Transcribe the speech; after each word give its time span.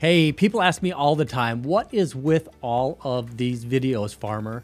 Hey, 0.00 0.30
people 0.30 0.62
ask 0.62 0.80
me 0.80 0.92
all 0.92 1.16
the 1.16 1.24
time, 1.24 1.64
what 1.64 1.92
is 1.92 2.14
with 2.14 2.48
all 2.60 2.98
of 3.02 3.36
these 3.36 3.64
videos, 3.64 4.14
farmer? 4.14 4.62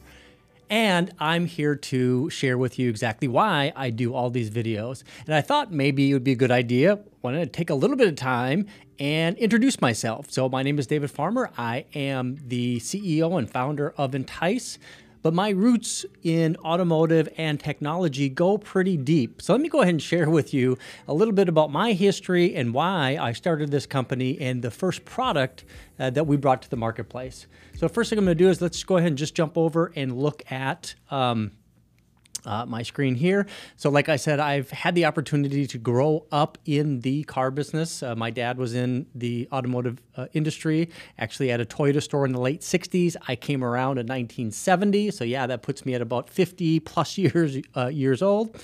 And 0.70 1.12
I'm 1.18 1.46
here 1.46 1.74
to 1.74 2.30
share 2.30 2.56
with 2.56 2.78
you 2.78 2.88
exactly 2.88 3.26
why 3.26 3.72
I 3.74 3.90
do 3.90 4.14
all 4.14 4.30
these 4.30 4.48
videos. 4.48 5.02
And 5.26 5.34
I 5.34 5.40
thought 5.40 5.72
maybe 5.72 6.08
it 6.08 6.12
would 6.12 6.22
be 6.22 6.30
a 6.30 6.36
good 6.36 6.52
idea. 6.52 7.00
Wanted 7.22 7.40
to 7.46 7.50
take 7.50 7.68
a 7.68 7.74
little 7.74 7.96
bit 7.96 8.06
of 8.06 8.14
time 8.14 8.68
and 9.00 9.36
introduce 9.38 9.80
myself. 9.80 10.30
So 10.30 10.48
my 10.48 10.62
name 10.62 10.78
is 10.78 10.86
David 10.86 11.10
Farmer. 11.10 11.50
I 11.58 11.86
am 11.96 12.38
the 12.46 12.78
CEO 12.78 13.36
and 13.36 13.50
founder 13.50 13.92
of 13.98 14.14
Entice 14.14 14.78
but 15.24 15.32
my 15.32 15.48
roots 15.48 16.04
in 16.22 16.54
automotive 16.58 17.30
and 17.38 17.58
technology 17.58 18.28
go 18.28 18.58
pretty 18.58 18.98
deep. 18.98 19.40
So 19.40 19.54
let 19.54 19.62
me 19.62 19.70
go 19.70 19.80
ahead 19.80 19.94
and 19.94 20.02
share 20.02 20.28
with 20.28 20.52
you 20.52 20.76
a 21.08 21.14
little 21.14 21.32
bit 21.32 21.48
about 21.48 21.72
my 21.72 21.94
history 21.94 22.54
and 22.54 22.74
why 22.74 23.16
I 23.18 23.32
started 23.32 23.70
this 23.70 23.86
company 23.86 24.38
and 24.38 24.60
the 24.60 24.70
first 24.70 25.06
product 25.06 25.64
uh, 25.98 26.10
that 26.10 26.26
we 26.26 26.36
brought 26.36 26.60
to 26.60 26.68
the 26.68 26.76
marketplace. 26.76 27.46
So 27.78 27.88
first 27.88 28.10
thing 28.10 28.18
I'm 28.18 28.26
going 28.26 28.36
to 28.36 28.44
do 28.44 28.50
is 28.50 28.60
let's 28.60 28.84
go 28.84 28.98
ahead 28.98 29.08
and 29.08 29.16
just 29.16 29.34
jump 29.34 29.56
over 29.56 29.92
and 29.96 30.14
look 30.14 30.42
at 30.52 30.94
um, 31.10 31.52
uh, 32.46 32.66
my 32.66 32.82
screen 32.82 33.14
here. 33.14 33.46
So, 33.76 33.90
like 33.90 34.08
I 34.08 34.16
said, 34.16 34.40
I've 34.40 34.70
had 34.70 34.94
the 34.94 35.04
opportunity 35.04 35.66
to 35.66 35.78
grow 35.78 36.26
up 36.30 36.58
in 36.64 37.00
the 37.00 37.24
car 37.24 37.50
business. 37.50 38.02
Uh, 38.02 38.14
my 38.14 38.30
dad 38.30 38.58
was 38.58 38.74
in 38.74 39.06
the 39.14 39.48
automotive 39.52 40.00
uh, 40.16 40.26
industry, 40.32 40.90
actually 41.18 41.50
at 41.50 41.60
a 41.60 41.64
Toyota 41.64 42.02
store 42.02 42.24
in 42.24 42.32
the 42.32 42.40
late 42.40 42.60
60s. 42.60 43.16
I 43.28 43.36
came 43.36 43.64
around 43.64 43.98
in 43.98 44.06
1970. 44.06 45.10
So, 45.10 45.24
yeah, 45.24 45.46
that 45.46 45.62
puts 45.62 45.86
me 45.86 45.94
at 45.94 46.02
about 46.02 46.28
50 46.30 46.80
plus 46.80 47.18
years, 47.18 47.56
uh, 47.76 47.88
years 47.88 48.22
old. 48.22 48.60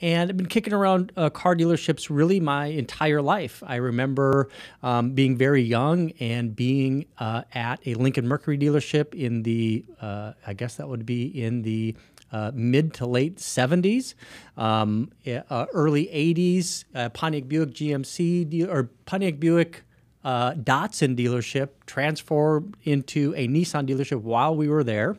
And 0.00 0.30
I've 0.30 0.36
been 0.36 0.46
kicking 0.46 0.72
around 0.72 1.10
uh, 1.16 1.30
car 1.30 1.56
dealerships 1.56 2.06
really 2.10 2.38
my 2.38 2.66
entire 2.66 3.20
life. 3.20 3.60
I 3.66 3.76
remember 3.76 4.48
um, 4.84 5.12
being 5.12 5.36
very 5.36 5.62
young 5.62 6.12
and 6.20 6.54
being 6.54 7.06
uh, 7.18 7.42
at 7.52 7.80
a 7.86 7.94
Lincoln 7.94 8.28
Mercury 8.28 8.56
dealership 8.56 9.14
in 9.14 9.42
the, 9.42 9.84
I 10.00 10.54
guess 10.56 10.76
that 10.76 10.88
would 10.88 11.04
be 11.04 11.26
in 11.26 11.62
the 11.62 11.96
uh, 12.32 12.50
mid 12.54 12.94
to 12.94 13.06
late 13.06 13.36
70s, 13.36 14.14
um, 14.56 15.10
uh, 15.26 15.66
early 15.72 16.06
80s, 16.06 16.84
uh, 16.94 17.08
Pontiac 17.10 17.48
Buick 17.48 17.70
GMC 17.70 18.48
de- 18.48 18.64
or 18.66 18.90
Pontiac 19.06 19.40
Buick 19.40 19.84
uh, 20.24 20.52
Datsun 20.52 21.16
dealership 21.16 21.70
transformed 21.86 22.76
into 22.82 23.34
a 23.36 23.48
Nissan 23.48 23.88
dealership 23.88 24.20
while 24.20 24.54
we 24.54 24.68
were 24.68 24.84
there. 24.84 25.16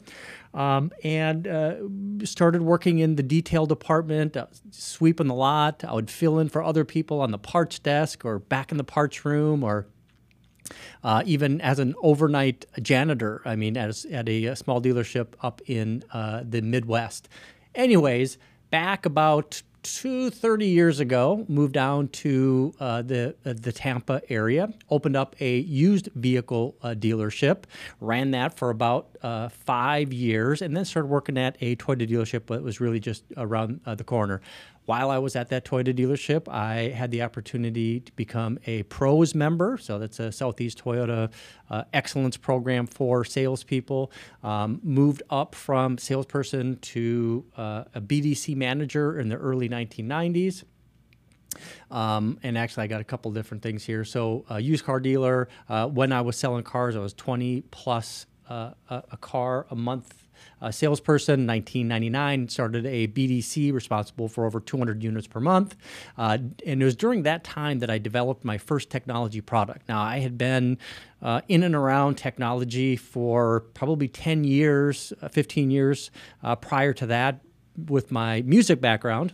Um, 0.53 0.91
and 1.01 1.47
uh, 1.47 1.75
started 2.25 2.61
working 2.61 2.99
in 2.99 3.15
the 3.15 3.23
detail 3.23 3.65
department, 3.65 4.35
uh, 4.35 4.47
sweeping 4.71 5.27
the 5.27 5.33
lot. 5.33 5.83
I 5.85 5.93
would 5.93 6.11
fill 6.11 6.39
in 6.39 6.49
for 6.49 6.61
other 6.61 6.83
people 6.83 7.21
on 7.21 7.31
the 7.31 7.37
parts 7.37 7.79
desk 7.79 8.25
or 8.25 8.39
back 8.39 8.71
in 8.71 8.77
the 8.77 8.83
parts 8.83 9.23
room 9.23 9.63
or 9.63 9.87
uh, 11.03 11.23
even 11.25 11.61
as 11.61 11.79
an 11.79 11.95
overnight 12.01 12.65
janitor. 12.81 13.41
I 13.45 13.55
mean, 13.55 13.77
at 13.77 14.05
a, 14.05 14.45
a 14.45 14.55
small 14.55 14.81
dealership 14.81 15.33
up 15.41 15.61
in 15.65 16.03
uh, 16.11 16.43
the 16.47 16.61
Midwest. 16.61 17.29
Anyways, 17.75 18.37
back 18.69 19.05
about 19.05 19.61
two, 19.83 20.29
30 20.29 20.67
years 20.67 20.99
ago, 20.99 21.45
moved 21.47 21.73
down 21.73 22.07
to 22.09 22.73
uh, 22.79 23.01
the 23.01 23.35
uh, 23.45 23.53
the 23.53 23.71
Tampa 23.71 24.21
area, 24.29 24.73
opened 24.89 25.15
up 25.15 25.35
a 25.39 25.59
used 25.59 26.09
vehicle 26.15 26.75
uh, 26.81 26.89
dealership, 26.89 27.63
ran 27.99 28.31
that 28.31 28.57
for 28.57 28.69
about 28.69 29.10
uh, 29.23 29.49
five 29.49 30.11
years, 30.13 30.61
and 30.61 30.75
then 30.75 30.85
started 30.85 31.07
working 31.07 31.37
at 31.37 31.57
a 31.61 31.75
Toyota 31.75 32.09
dealership 32.09 32.47
that 32.47 32.63
was 32.63 32.79
really 32.79 32.99
just 32.99 33.23
around 33.37 33.81
uh, 33.85 33.95
the 33.95 34.03
corner 34.03 34.41
while 34.85 35.09
I 35.09 35.19
was 35.19 35.35
at 35.35 35.49
that 35.49 35.63
Toyota 35.63 35.93
dealership, 35.95 36.47
I 36.47 36.89
had 36.89 37.11
the 37.11 37.21
opportunity 37.21 37.99
to 38.01 38.11
become 38.13 38.57
a 38.65 38.83
pros 38.83 39.35
member. 39.35 39.77
So 39.77 39.99
that's 39.99 40.19
a 40.19 40.31
Southeast 40.31 40.83
Toyota 40.83 41.31
uh, 41.69 41.83
excellence 41.93 42.35
program 42.35 42.87
for 42.87 43.23
salespeople. 43.23 44.11
Um, 44.43 44.79
moved 44.83 45.23
up 45.29 45.55
from 45.55 45.97
salesperson 45.97 46.77
to 46.79 47.45
uh, 47.55 47.83
a 47.93 48.01
BDC 48.01 48.55
manager 48.55 49.19
in 49.19 49.29
the 49.29 49.37
early 49.37 49.69
1990s. 49.69 50.63
Um, 51.91 52.39
and 52.43 52.57
actually, 52.57 52.83
I 52.83 52.87
got 52.87 53.01
a 53.01 53.05
couple 53.05 53.31
different 53.31 53.61
things 53.61 53.83
here. 53.83 54.05
So, 54.05 54.45
uh, 54.49 54.55
used 54.55 54.85
car 54.85 54.99
dealer. 54.99 55.49
Uh, 55.67 55.87
when 55.87 56.11
I 56.11 56.21
was 56.21 56.37
selling 56.37 56.63
cars, 56.63 56.95
I 56.95 56.99
was 56.99 57.13
20 57.13 57.61
plus 57.71 58.25
a, 58.89 59.17
car 59.19 59.65
a 59.69 59.75
month 59.75 60.27
a 60.61 60.71
salesperson, 60.71 61.47
1999, 61.47 62.49
started 62.49 62.85
a 62.85 63.07
BDC 63.07 63.73
responsible 63.73 64.27
for 64.27 64.45
over 64.45 64.59
200 64.59 65.03
units 65.03 65.27
per 65.27 65.39
month. 65.39 65.75
Uh, 66.17 66.37
and 66.65 66.81
it 66.81 66.85
was 66.85 66.95
during 66.95 67.23
that 67.23 67.43
time 67.43 67.79
that 67.79 67.89
I 67.89 67.97
developed 67.97 68.45
my 68.45 68.57
first 68.57 68.89
technology 68.89 69.41
product. 69.41 69.89
Now, 69.89 70.01
I 70.01 70.19
had 70.19 70.37
been 70.37 70.77
uh, 71.21 71.41
in 71.47 71.63
and 71.63 71.75
around 71.75 72.15
technology 72.15 72.95
for 72.95 73.61
probably 73.73 74.07
10 74.07 74.43
years, 74.43 75.13
uh, 75.21 75.29
15 75.29 75.71
years 75.71 76.11
uh, 76.43 76.55
prior 76.55 76.93
to 76.93 77.05
that 77.07 77.41
with 77.87 78.11
my 78.11 78.43
music 78.43 78.79
background. 78.79 79.33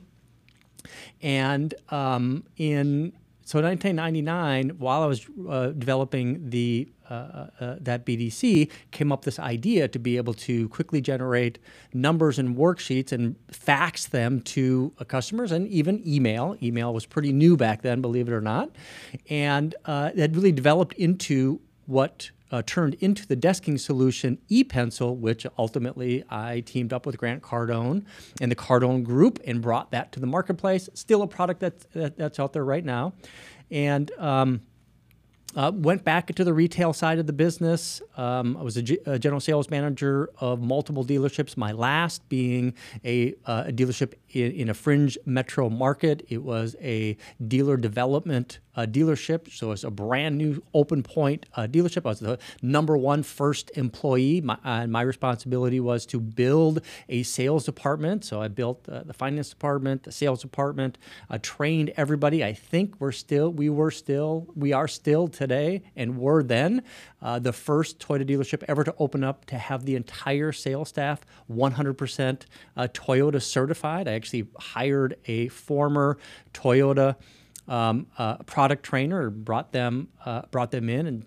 And 1.21 1.73
um, 1.89 2.45
in 2.55 3.11
so 3.47 3.61
1999, 3.61 4.71
while 4.77 5.03
I 5.03 5.05
was 5.05 5.25
uh, 5.47 5.67
developing 5.67 6.49
the 6.49 6.89
uh, 7.09 7.13
uh, 7.13 7.47
uh 7.61 7.75
that 7.79 8.05
BDC, 8.05 8.69
came 8.91 9.13
up 9.13 9.23
this 9.23 9.39
idea 9.39 9.87
to 9.87 9.97
be 9.97 10.17
able 10.17 10.33
to 10.33 10.67
quickly 10.67 10.99
generate 10.99 11.57
numbers 11.93 12.39
and 12.39 12.57
worksheets 12.57 13.13
and 13.13 13.37
fax 13.49 14.07
them 14.07 14.41
to 14.41 14.91
uh, 14.99 15.05
customers 15.05 15.53
and 15.53 15.65
even 15.69 16.05
email. 16.05 16.57
Email 16.61 16.93
was 16.93 17.05
pretty 17.05 17.31
new 17.31 17.55
back 17.55 17.83
then, 17.83 18.01
believe 18.01 18.27
it 18.27 18.33
or 18.33 18.41
not, 18.41 18.69
and 19.29 19.75
uh, 19.85 20.11
it 20.13 20.35
really 20.35 20.51
developed 20.51 20.91
into 20.95 21.61
what 21.85 22.31
uh, 22.51 22.61
turned 22.65 22.95
into 22.95 23.27
the 23.27 23.35
desking 23.35 23.79
solution 23.79 24.37
ePencil, 24.49 25.17
which 25.17 25.45
ultimately 25.57 26.23
I 26.29 26.61
teamed 26.61 26.93
up 26.93 27.05
with 27.05 27.17
Grant 27.17 27.41
Cardone 27.41 28.05
and 28.41 28.51
the 28.51 28.55
Cardone 28.55 29.03
Group 29.03 29.39
and 29.45 29.61
brought 29.61 29.91
that 29.91 30.11
to 30.13 30.19
the 30.19 30.27
marketplace. 30.27 30.89
Still 30.93 31.21
a 31.21 31.27
product 31.27 31.59
that's, 31.59 31.85
that, 31.93 32.17
that's 32.17 32.39
out 32.39 32.53
there 32.53 32.65
right 32.65 32.85
now. 32.85 33.13
And 33.69 34.09
um, 34.17 34.61
uh, 35.55 35.71
went 35.73 36.03
back 36.03 36.29
into 36.29 36.43
the 36.43 36.53
retail 36.53 36.93
side 36.93 37.19
of 37.19 37.25
the 37.25 37.33
business. 37.33 38.01
Um, 38.15 38.55
I 38.57 38.61
was 38.61 38.77
a, 38.77 38.81
G- 38.81 38.99
a, 39.05 39.17
general 39.17 39.39
sales 39.39 39.69
manager 39.69 40.29
of 40.39 40.61
multiple 40.61 41.03
dealerships. 41.03 41.57
My 41.57 41.71
last 41.71 42.27
being 42.29 42.75
a, 43.03 43.33
uh, 43.45 43.65
a 43.67 43.71
dealership 43.71 44.13
in, 44.29 44.51
in, 44.51 44.69
a 44.69 44.73
fringe 44.73 45.17
metro 45.25 45.69
market. 45.69 46.25
It 46.29 46.43
was 46.43 46.75
a 46.79 47.17
dealer 47.47 47.75
development 47.77 48.59
uh, 48.77 48.85
dealership, 48.85 49.51
so 49.51 49.71
it's 49.71 49.83
a 49.83 49.91
brand 49.91 50.37
new 50.37 50.63
open 50.73 51.03
point 51.03 51.45
uh, 51.55 51.67
dealership. 51.67 52.05
I 52.05 52.09
was 52.09 52.19
the 52.19 52.39
number 52.61 52.95
one 52.95 53.23
first 53.23 53.71
employee. 53.75 54.39
My, 54.39 54.57
uh, 54.63 54.87
my 54.87 55.01
responsibility 55.01 55.79
was 55.79 56.05
to 56.07 56.19
build 56.19 56.81
a 57.09 57.23
sales 57.23 57.65
department. 57.65 58.23
So 58.23 58.41
I 58.41 58.47
built 58.47 58.83
the 58.83 59.13
finance 59.13 59.49
department, 59.49 60.03
the 60.03 60.11
sales 60.11 60.41
department, 60.41 60.97
trained 61.41 61.91
everybody. 61.97 62.43
I 62.43 62.53
think 62.53 62.95
we're 62.99 63.11
still, 63.11 63.51
we 63.51 63.69
were 63.69 63.91
still, 63.91 64.47
we 64.55 64.73
are 64.73 64.87
still 64.87 65.27
today, 65.27 65.81
and 65.95 66.17
were 66.17 66.43
then 66.43 66.83
uh, 67.21 67.39
the 67.39 67.53
first 67.53 67.99
Toyota 67.99 68.25
dealership 68.27 68.63
ever 68.67 68.83
to 68.83 68.93
open 68.99 69.23
up 69.23 69.45
to 69.45 69.57
have 69.57 69.85
the 69.85 69.95
entire 69.95 70.51
sales 70.51 70.89
staff 70.89 71.21
100% 71.51 72.41
uh, 72.75 72.87
Toyota 72.93 73.41
certified. 73.41 74.07
I 74.07 74.13
actually 74.13 74.47
hired 74.59 75.17
a 75.25 75.47
former 75.47 76.17
Toyota 76.53 77.15
um, 77.67 78.07
uh, 78.17 78.37
product 78.37 78.83
trainer, 78.83 79.29
brought 79.29 79.71
them 79.71 80.09
uh, 80.25 80.43
brought 80.51 80.71
them 80.71 80.89
in 80.89 81.07
and 81.07 81.25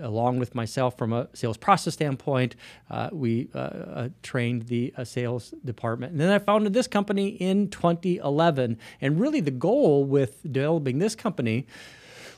along 0.00 0.38
with 0.38 0.54
myself 0.54 0.96
from 0.96 1.12
a 1.12 1.28
sales 1.34 1.56
process 1.56 1.94
standpoint, 1.94 2.56
uh, 2.90 3.08
we 3.12 3.48
uh, 3.54 3.58
uh, 3.58 4.08
trained 4.22 4.62
the 4.66 4.92
uh, 4.96 5.04
sales 5.04 5.54
department. 5.64 6.12
And 6.12 6.20
then 6.20 6.30
I 6.30 6.38
founded 6.38 6.72
this 6.72 6.86
company 6.86 7.28
in 7.28 7.68
2011. 7.68 8.78
And 9.00 9.20
really, 9.20 9.40
the 9.40 9.50
goal 9.50 10.04
with 10.04 10.40
developing 10.50 10.98
this 10.98 11.14
company 11.14 11.66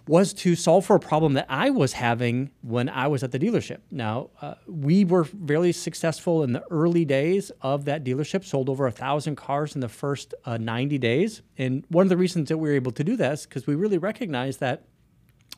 was 0.07 0.33
to 0.33 0.55
solve 0.57 0.87
for 0.87 0.97
a 0.97 1.01
problem 1.01 1.35
that 1.35 1.47
I 1.49 1.71
was 1.71 1.93
having 1.93 2.51
when 2.63 2.89
I 2.89 3.07
was 3.07 3.23
at 3.23 3.31
the 3.31 3.39
dealership. 3.39 3.79
Now, 3.91 4.31
uh, 4.41 4.55
we 4.67 5.05
were 5.05 5.25
very 5.25 5.73
successful 5.73 6.43
in 6.43 6.53
the 6.53 6.65
early 6.71 7.05
days 7.05 7.53
of 7.61 7.85
that 7.85 8.05
dealership, 8.05 8.45
sold 8.45 8.69
over 8.69 8.87
a 8.87 8.93
thousand 8.93 9.37
cars 9.37 9.75
in 9.75 9.81
the 9.81 9.89
first 9.89 10.35
uh, 10.45 10.57
90 10.57 10.99
days. 10.99 11.43
And 11.57 11.85
one 11.89 12.05
of 12.05 12.09
the 12.09 12.17
reasons 12.17 12.49
that 12.49 12.59
we 12.59 12.69
were 12.69 12.75
able 12.75 12.93
to 12.93 13.05
do 13.05 13.17
that 13.17 13.33
is 13.33 13.47
because 13.47 13.67
we 13.67 13.75
really 13.75 13.99
recognized 13.99 14.61
that 14.61 14.85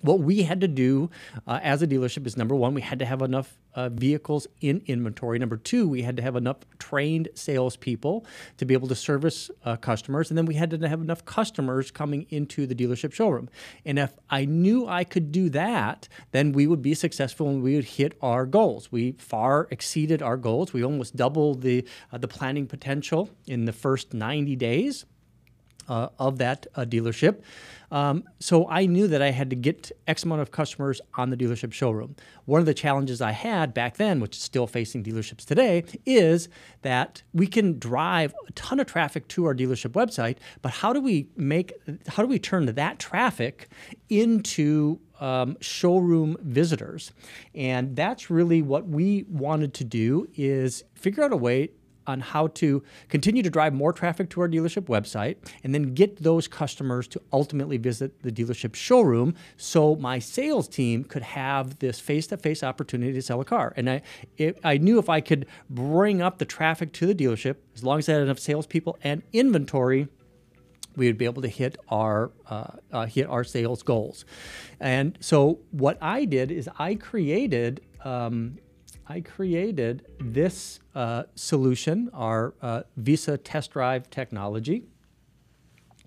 what 0.04 0.20
we 0.20 0.42
had 0.42 0.60
to 0.60 0.68
do 0.68 1.08
uh, 1.46 1.60
as 1.62 1.80
a 1.80 1.86
dealership 1.86 2.26
is 2.26 2.36
number 2.36 2.54
one, 2.54 2.74
we 2.74 2.82
had 2.82 2.98
to 2.98 3.06
have 3.06 3.22
enough 3.22 3.56
uh, 3.74 3.88
vehicles 3.88 4.46
in 4.60 4.82
inventory. 4.84 5.38
Number 5.38 5.56
two, 5.56 5.88
we 5.88 6.02
had 6.02 6.14
to 6.18 6.22
have 6.22 6.36
enough 6.36 6.58
trained 6.78 7.30
salespeople 7.34 8.26
to 8.58 8.66
be 8.66 8.74
able 8.74 8.86
to 8.88 8.94
service 8.94 9.50
uh, 9.64 9.76
customers. 9.76 10.30
And 10.30 10.36
then 10.36 10.44
we 10.44 10.56
had 10.56 10.70
to 10.70 10.88
have 10.88 11.00
enough 11.00 11.24
customers 11.24 11.90
coming 11.90 12.26
into 12.28 12.66
the 12.66 12.74
dealership 12.74 13.14
showroom. 13.14 13.48
And 13.86 13.98
if 13.98 14.12
I 14.28 14.44
knew 14.44 14.86
I 14.86 15.04
could 15.04 15.32
do 15.32 15.48
that, 15.50 16.06
then 16.32 16.52
we 16.52 16.66
would 16.66 16.82
be 16.82 16.94
successful 16.94 17.48
and 17.48 17.62
we 17.62 17.74
would 17.74 17.86
hit 17.86 18.18
our 18.20 18.44
goals. 18.44 18.92
We 18.92 19.12
far 19.12 19.68
exceeded 19.70 20.20
our 20.20 20.36
goals. 20.36 20.74
We 20.74 20.84
almost 20.84 21.16
doubled 21.16 21.62
the, 21.62 21.88
uh, 22.12 22.18
the 22.18 22.28
planning 22.28 22.66
potential 22.66 23.30
in 23.46 23.64
the 23.64 23.72
first 23.72 24.12
90 24.12 24.54
days. 24.56 25.06
Uh, 25.88 26.08
of 26.18 26.38
that 26.38 26.66
uh, 26.74 26.84
dealership. 26.84 27.42
Um, 27.90 28.24
so 28.40 28.68
I 28.68 28.86
knew 28.86 29.06
that 29.06 29.22
I 29.22 29.30
had 29.30 29.50
to 29.50 29.56
get 29.56 29.92
X 30.08 30.24
amount 30.24 30.40
of 30.40 30.50
customers 30.50 31.00
on 31.14 31.30
the 31.30 31.36
dealership 31.36 31.72
showroom. 31.72 32.16
One 32.44 32.58
of 32.58 32.66
the 32.66 32.74
challenges 32.74 33.20
I 33.20 33.30
had 33.30 33.72
back 33.72 33.98
then, 33.98 34.18
which 34.18 34.36
is 34.36 34.42
still 34.42 34.66
facing 34.66 35.04
dealerships 35.04 35.44
today, 35.44 35.84
is 36.04 36.48
that 36.82 37.22
we 37.32 37.46
can 37.46 37.78
drive 37.78 38.34
a 38.48 38.52
ton 38.52 38.80
of 38.80 38.86
traffic 38.86 39.28
to 39.28 39.44
our 39.44 39.54
dealership 39.54 39.92
website, 39.92 40.38
but 40.60 40.72
how 40.72 40.92
do 40.92 41.00
we 41.00 41.28
make 41.36 41.72
how 42.08 42.22
do 42.22 42.28
we 42.28 42.38
turn 42.38 42.66
that 42.66 42.98
traffic 42.98 43.68
into 44.08 44.98
um, 45.20 45.56
showroom 45.60 46.36
visitors? 46.40 47.12
And 47.54 47.94
that's 47.94 48.28
really 48.28 48.60
what 48.60 48.88
we 48.88 49.24
wanted 49.28 49.72
to 49.74 49.84
do 49.84 50.26
is 50.34 50.82
figure 50.94 51.22
out 51.22 51.32
a 51.32 51.36
way 51.36 51.70
on 52.06 52.20
how 52.20 52.48
to 52.48 52.82
continue 53.08 53.42
to 53.42 53.50
drive 53.50 53.72
more 53.72 53.92
traffic 53.92 54.30
to 54.30 54.40
our 54.40 54.48
dealership 54.48 54.82
website 54.82 55.36
and 55.62 55.74
then 55.74 55.94
get 55.94 56.22
those 56.22 56.48
customers 56.48 57.06
to 57.08 57.20
ultimately 57.32 57.76
visit 57.76 58.22
the 58.22 58.32
dealership 58.32 58.74
showroom 58.74 59.34
so 59.56 59.96
my 59.96 60.18
sales 60.18 60.68
team 60.68 61.04
could 61.04 61.22
have 61.22 61.78
this 61.78 62.00
face-to-face 62.00 62.62
opportunity 62.62 63.12
to 63.12 63.22
sell 63.22 63.40
a 63.40 63.44
car. 63.44 63.72
And 63.76 63.88
i 63.90 64.02
it, 64.36 64.58
i 64.64 64.78
knew 64.78 64.98
if 64.98 65.08
i 65.08 65.20
could 65.20 65.46
bring 65.70 66.22
up 66.22 66.38
the 66.38 66.44
traffic 66.44 66.92
to 66.94 67.06
the 67.06 67.14
dealership 67.14 67.56
as 67.74 67.84
long 67.84 67.98
as 67.98 68.08
i 68.08 68.12
had 68.12 68.22
enough 68.22 68.38
salespeople 68.38 68.98
and 69.02 69.22
inventory 69.32 70.08
we 70.96 71.06
would 71.06 71.18
be 71.18 71.24
able 71.24 71.42
to 71.42 71.48
hit 71.48 71.76
our 71.88 72.30
uh, 72.48 72.66
uh, 72.92 73.06
hit 73.06 73.26
our 73.28 73.44
sales 73.44 73.82
goals, 73.82 74.24
and 74.80 75.16
so 75.20 75.58
what 75.70 75.98
I 76.00 76.24
did 76.24 76.50
is 76.50 76.68
I 76.78 76.94
created 76.94 77.80
um, 78.04 78.58
I 79.06 79.20
created 79.20 80.06
this 80.18 80.80
uh, 80.94 81.24
solution, 81.34 82.10
our 82.14 82.54
uh, 82.62 82.82
Visa 82.96 83.36
test 83.36 83.72
drive 83.72 84.08
technology. 84.08 84.84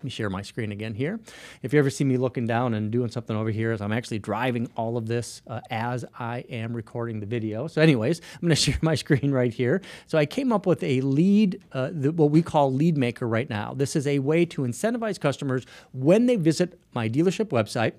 Me 0.07 0.11
share 0.11 0.29
my 0.29 0.41
screen 0.41 0.71
again 0.71 0.93
here. 0.93 1.19
If 1.61 1.73
you 1.73 1.79
ever 1.79 1.89
see 1.89 2.05
me 2.05 2.15
looking 2.15 2.47
down 2.47 2.75
and 2.75 2.89
doing 2.89 3.09
something 3.09 3.35
over 3.35 3.49
here, 3.49 3.73
is 3.73 3.81
I'm 3.81 3.91
actually 3.91 4.19
driving 4.19 4.71
all 4.77 4.95
of 4.95 5.05
this 5.05 5.41
uh, 5.47 5.59
as 5.69 6.05
I 6.17 6.45
am 6.49 6.73
recording 6.73 7.19
the 7.19 7.25
video. 7.25 7.67
So 7.67 7.81
anyways, 7.81 8.21
I'm 8.35 8.39
going 8.39 8.49
to 8.51 8.55
share 8.55 8.77
my 8.81 8.95
screen 8.95 9.33
right 9.33 9.53
here. 9.53 9.81
So 10.05 10.17
I 10.17 10.25
came 10.25 10.53
up 10.53 10.65
with 10.65 10.81
a 10.81 11.01
lead, 11.01 11.61
uh, 11.73 11.89
the, 11.91 12.13
what 12.13 12.31
we 12.31 12.41
call 12.41 12.71
Lead 12.71 12.97
Maker 12.97 13.27
right 13.27 13.49
now. 13.49 13.73
This 13.73 13.97
is 13.97 14.07
a 14.07 14.19
way 14.19 14.45
to 14.45 14.61
incentivize 14.61 15.19
customers 15.19 15.65
when 15.91 16.25
they 16.25 16.37
visit 16.37 16.79
my 16.93 17.07
dealership 17.07 17.49
website 17.49 17.93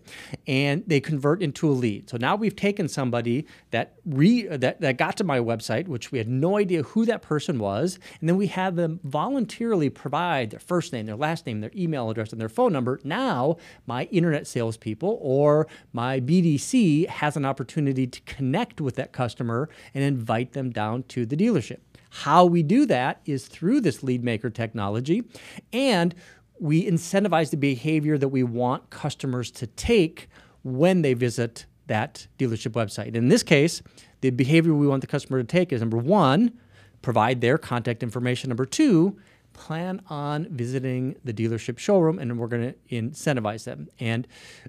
and 0.46 0.82
they 0.87 1.00
convert 1.00 1.40
into 1.43 1.70
a 1.70 1.72
lead. 1.72 2.10
So 2.10 2.16
now 2.16 2.34
we've 2.34 2.56
taken 2.56 2.88
somebody 2.88 3.46
that 3.70 3.94
re 4.05 4.43
that, 4.49 4.81
that 4.81 4.96
got 4.99 5.16
to 5.19 5.25
my 5.25 5.38
website, 5.38 5.87
which 5.87 6.10
we 6.10 6.19
had 6.19 6.28
no 6.28 6.56
idea 6.58 6.82
who 6.82 7.05
that 7.06 7.22
person 7.22 7.58
was, 7.58 7.99
and 8.20 8.28
then 8.28 8.37
we 8.37 8.49
have 8.49 8.76
them 8.76 8.99
voluntarily 9.05 9.88
provide 9.88 10.50
their 10.50 10.60
first 10.60 10.93
name, 10.93 11.06
their 11.06 11.16
last 11.16 11.46
name, 11.46 11.60
their 11.60 11.70
email 11.76 11.98
address, 12.06 12.33
and 12.33 12.41
their 12.41 12.49
phone 12.49 12.73
number. 12.73 13.00
Now 13.05 13.56
my 13.87 14.05
internet 14.05 14.47
salespeople 14.47 15.19
or 15.21 15.67
my 15.93 16.21
BDC 16.21 17.06
has 17.09 17.37
an 17.37 17.45
opportunity 17.45 18.06
to 18.06 18.21
connect 18.23 18.81
with 18.81 18.97
that 18.97 19.12
customer 19.12 19.69
and 19.95 20.05
invite 20.05 20.53
them 20.53 20.71
down 20.71 21.03
to 21.05 21.27
the 21.27 21.37
dealership. 21.37 21.79
How 22.11 22.45
we 22.45 22.62
do 22.62 22.87
that 22.87 23.21
is 23.27 23.49
through 23.49 23.81
this 23.81 24.03
lead 24.03 24.25
maker 24.25 24.50
technology 24.50 25.25
and 25.73 26.15
we 26.61 26.89
incentivize 26.89 27.50
the 27.50 27.56
behavior 27.56 28.19
that 28.19 28.29
we 28.29 28.43
want 28.43 28.91
customers 28.91 29.51
to 29.53 29.67
take 29.67 30.29
when 30.62 31.03
they 31.03 31.15
visit 31.15 31.67
that 31.87 32.27
dealership 32.39 32.73
website. 32.73 33.15
In 33.15 33.29
this 33.29 33.43
case, 33.43 33.83
the 34.21 34.31
behavior 34.31 34.75
we 34.75 34.87
want 34.87 35.01
the 35.01 35.06
customer 35.06 35.39
to 35.39 35.47
take 35.47 35.73
is 35.73 35.81
number 35.81 35.97
one, 35.97 36.53
provide 37.03 37.41
their 37.41 37.59
contact 37.59 38.03
information. 38.03 38.49
Number 38.49 38.67
two, 38.67 39.17
plan 39.58 40.00
on 40.08 40.46
visiting 40.50 41.16
the 41.25 41.34
dealership 41.34 41.78
showroom 41.78 42.19
and 42.20 42.38
we're 42.38 42.46
going 42.46 42.72
to 42.72 42.94
incentivize 42.94 43.64
them. 43.64 43.88
And 43.99 44.28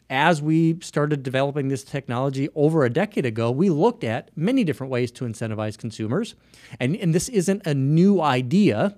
as 0.10 0.42
we 0.42 0.80
started 0.82 1.22
developing 1.22 1.68
this 1.68 1.84
technology 1.84 2.50
over 2.56 2.84
a 2.84 2.90
decade 2.90 3.26
ago, 3.26 3.52
we 3.52 3.70
looked 3.70 4.04
at 4.04 4.32
many 4.36 4.64
different 4.64 4.92
ways 4.92 5.12
to 5.12 5.26
incentivize 5.26 5.78
consumers. 5.78 6.34
And, 6.80 6.96
and 6.96 7.14
this 7.14 7.30
isn't 7.30 7.68
a 7.68 7.76
new 7.76 8.20
idea 8.20 8.98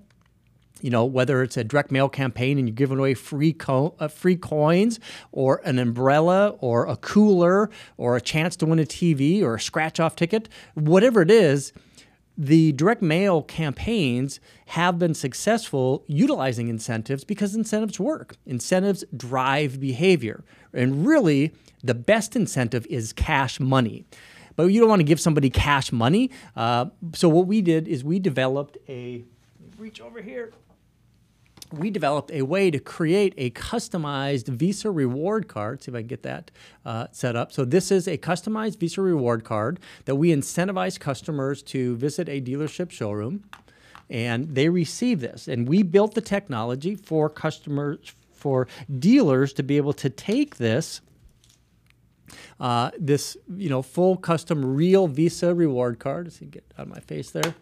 you 0.82 0.90
know, 0.90 1.06
whether 1.06 1.44
it's 1.44 1.58
a 1.58 1.64
direct 1.64 1.92
mail 1.92 2.10
campaign 2.10 2.58
and 2.58 2.68
you're 2.68 2.74
giving 2.74 2.98
away 2.98 3.14
free 3.14 3.54
co- 3.54 3.94
uh, 4.00 4.08
free 4.08 4.36
coins, 4.36 5.00
or 5.32 5.62
an 5.64 5.78
umbrella, 5.78 6.56
or 6.60 6.88
a 6.88 6.98
cooler, 6.98 7.70
or 7.98 8.16
a 8.16 8.22
chance 8.22 8.56
to 8.56 8.66
win 8.66 8.80
a 8.80 8.84
TV, 8.84 9.44
or 9.44 9.56
a 9.56 9.60
scratch 9.60 10.00
off 10.00 10.16
ticket, 10.16 10.50
whatever 10.74 11.22
it 11.22 11.30
is, 11.30 11.72
the 12.42 12.72
direct 12.72 13.04
mail 13.04 13.44
campaigns 13.44 14.40
have 14.66 14.98
been 14.98 15.14
successful 15.14 16.04
utilizing 16.08 16.70
incentives 16.70 17.24
because 17.24 17.54
incentives 17.54 18.00
work. 18.00 18.36
Incentives 18.48 19.04
drive 19.16 19.80
behavior, 19.80 20.44
and 20.74 21.06
really, 21.06 21.54
the 21.84 21.94
best 21.94 22.36
incentive 22.36 22.88
is 22.88 23.14
cash 23.14 23.60
money 23.60 24.06
but 24.58 24.64
you 24.66 24.82
don't 24.82 24.90
want 24.90 25.00
to 25.00 25.06
give 25.06 25.20
somebody 25.20 25.50
cash 25.50 25.94
money. 25.94 26.30
Uh, 26.58 26.86
so 27.16 27.30
what 27.30 27.48
we 27.48 27.62
did 27.62 27.88
is 27.88 28.04
we 28.04 28.20
developed 28.20 28.78
a 28.90 29.24
reach 29.78 30.02
over 30.02 30.22
here 30.22 30.52
we 31.72 31.90
developed 31.90 32.32
a 32.32 32.42
way 32.42 32.72
to 32.72 32.80
create 32.80 33.34
a 33.38 33.50
customized 33.52 34.48
Visa 34.48 34.92
reward 34.92 35.48
card. 35.48 35.84
See 35.84 35.92
if 35.92 35.96
I 35.96 36.00
can 36.00 36.08
get 36.08 36.24
that 36.24 36.52
uh, 36.86 37.08
set 37.12 37.36
up. 37.36 37.52
So 37.52 37.66
this 37.66 37.92
is 37.92 38.08
a 38.08 38.18
customized 38.18 38.80
Visa 38.80 39.02
reward 39.02 39.44
card 39.44 39.80
that 40.06 40.16
we 40.16 40.30
incentivize 40.30 41.00
customers 41.00 41.62
to 41.64 41.96
visit 41.96 42.28
a 42.30 42.42
dealership 42.42 42.92
showroom, 42.92 43.44
and 44.10 44.56
they 44.56 44.70
receive 44.70 45.22
this. 45.22 45.48
And 45.48 45.68
we 45.68 45.84
built 45.84 46.16
the 46.16 46.22
technology 46.22 46.96
for 46.96 47.30
customers, 47.30 48.14
for 48.34 48.68
dealers 49.00 49.54
to 49.54 49.64
be 49.64 49.78
able 49.78 49.94
to 49.94 50.10
take 50.10 50.58
this. 50.58 51.02
Uh, 52.60 52.92
this 52.98 53.36
you 53.58 53.70
know 53.70 53.82
full 53.82 54.16
custom 54.16 54.64
real 54.76 55.08
Visa 55.08 55.54
reward 55.54 56.00
card. 56.00 56.28
Let's 56.28 56.40
see, 56.40 56.46
get 56.46 56.64
out 56.78 56.84
of 56.84 56.94
my 56.94 57.00
face 57.00 57.32
there. 57.32 57.56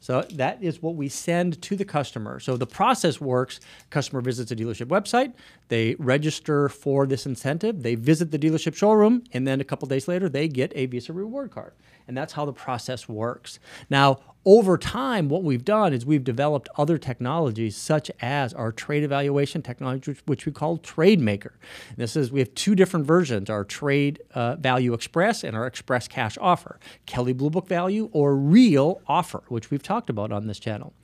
So 0.00 0.22
that 0.32 0.62
is 0.62 0.82
what 0.82 0.96
we 0.96 1.08
send 1.08 1.60
to 1.62 1.76
the 1.76 1.84
customer. 1.84 2.40
So 2.40 2.56
the 2.56 2.66
process 2.66 3.20
works 3.20 3.60
customer 3.90 4.22
visits 4.22 4.50
a 4.50 4.56
dealership 4.56 4.86
website, 4.86 5.34
they 5.68 5.94
register 5.98 6.68
for 6.68 7.06
this 7.06 7.26
incentive, 7.26 7.82
they 7.82 7.94
visit 7.94 8.30
the 8.30 8.38
dealership 8.38 8.74
showroom, 8.74 9.22
and 9.32 9.46
then 9.46 9.60
a 9.60 9.64
couple 9.64 9.86
days 9.86 10.08
later, 10.08 10.28
they 10.28 10.48
get 10.48 10.72
a 10.74 10.86
Visa 10.86 11.12
reward 11.12 11.50
card. 11.50 11.74
And 12.10 12.16
that's 12.16 12.32
how 12.32 12.44
the 12.44 12.52
process 12.52 13.08
works. 13.08 13.60
Now, 13.88 14.18
over 14.44 14.76
time, 14.76 15.28
what 15.28 15.44
we've 15.44 15.64
done 15.64 15.92
is 15.92 16.04
we've 16.04 16.24
developed 16.24 16.68
other 16.76 16.98
technologies 16.98 17.76
such 17.76 18.10
as 18.20 18.52
our 18.52 18.72
trade 18.72 19.04
evaluation 19.04 19.62
technology, 19.62 20.16
which 20.26 20.44
we 20.44 20.50
call 20.50 20.78
TradeMaker. 20.78 21.52
This 21.96 22.16
is 22.16 22.32
we 22.32 22.40
have 22.40 22.52
two 22.56 22.74
different 22.74 23.06
versions: 23.06 23.48
our 23.48 23.62
Trade 23.62 24.20
uh, 24.34 24.56
Value 24.56 24.92
Express 24.92 25.44
and 25.44 25.54
our 25.54 25.68
Express 25.68 26.08
Cash 26.08 26.36
Offer, 26.40 26.80
Kelley 27.06 27.32
Blue 27.32 27.48
Book 27.48 27.68
Value 27.68 28.10
or 28.12 28.34
Real 28.34 29.00
Offer, 29.06 29.44
which 29.46 29.70
we've 29.70 29.84
talked 29.84 30.10
about 30.10 30.32
on 30.32 30.48
this 30.48 30.58
channel. 30.58 30.94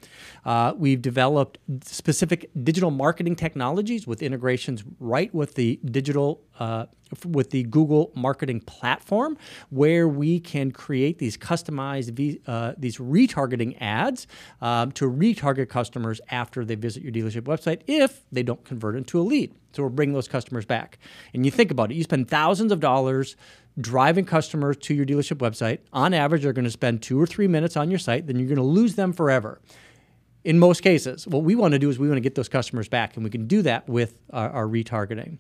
Uh, 0.45 0.73
we've 0.77 1.01
developed 1.01 1.59
specific 1.85 2.51
digital 2.65 2.91
marketing 2.91 3.37
technologies 3.37 4.09
with 4.09 4.23
integrations 4.23 4.83
right 4.99 5.33
with 5.33 5.55
the 5.55 5.79
digital 5.85 6.41
uh, 6.59 6.87
with 7.25 7.51
the 7.51 7.63
Google 7.65 8.11
Marketing 8.15 8.61
Platform, 8.61 9.37
where 9.71 10.09
we 10.09 10.41
can 10.41 10.73
create 10.73 11.19
these 11.19 11.37
customized 11.37 12.41
uh, 12.47 12.73
these 12.77 12.99
retargeting 12.99 13.77
ads 13.81 14.27
um, 14.61 14.93
to 14.93 15.11
retarget 15.11 15.69
customers 15.69 16.21
after 16.31 16.65
they 16.65 16.75
visit 16.75 17.03
your 17.03 17.13
dealership 17.13 17.43
website 17.43 17.83
if 17.87 18.23
they 18.33 18.43
don't 18.43 18.65
convert 18.65 18.97
into 18.97 19.21
a 19.21 19.23
lead. 19.23 19.55
So 19.73 19.83
we're 19.83 19.91
bringing 19.91 20.15
those 20.15 20.29
customers 20.29 20.65
back. 20.65 20.99
And 21.35 21.45
you 21.45 21.51
think 21.51 21.71
about 21.71 21.91
it, 21.91 21.95
you 21.95 22.03
spend 22.03 22.29
thousands 22.29 22.73
of 22.73 22.81
dollars 22.81 23.37
driving 23.79 24.25
customers 24.25 24.77
to 24.79 24.95
your 24.95 25.05
dealership 25.05 25.37
website. 25.37 25.81
On 25.93 26.15
average, 26.15 26.43
they're 26.43 26.55
going 26.55 26.65
to 26.65 26.71
spend 26.71 27.03
two 27.03 27.21
or 27.21 27.27
three 27.27 27.47
minutes 27.47 27.77
on 27.77 27.91
your 27.91 27.99
site, 27.99 28.27
then 28.27 28.39
you're 28.39 28.49
going 28.49 28.57
to 28.57 28.63
lose 28.63 28.95
them 28.95 29.13
forever 29.13 29.61
in 30.47 30.61
most 30.61 30.81
cases. 30.81 31.27
What 31.27 31.43
we 31.43 31.57
want 31.57 31.73
to 31.73 31.79
do 31.79 31.91
is 31.91 31.99
we 31.99 32.07
want 32.07 32.19
to 32.19 32.23
get 32.23 32.37
those 32.37 32.49
customers 32.49 32.89
back, 32.89 33.17
and 33.17 33.25
we 33.25 33.31
can 33.31 33.49
do 33.49 33.63
that 33.63 33.89
with 33.89 34.21
our, 34.31 34.49
our 34.51 34.67
retargeting. 34.67 35.39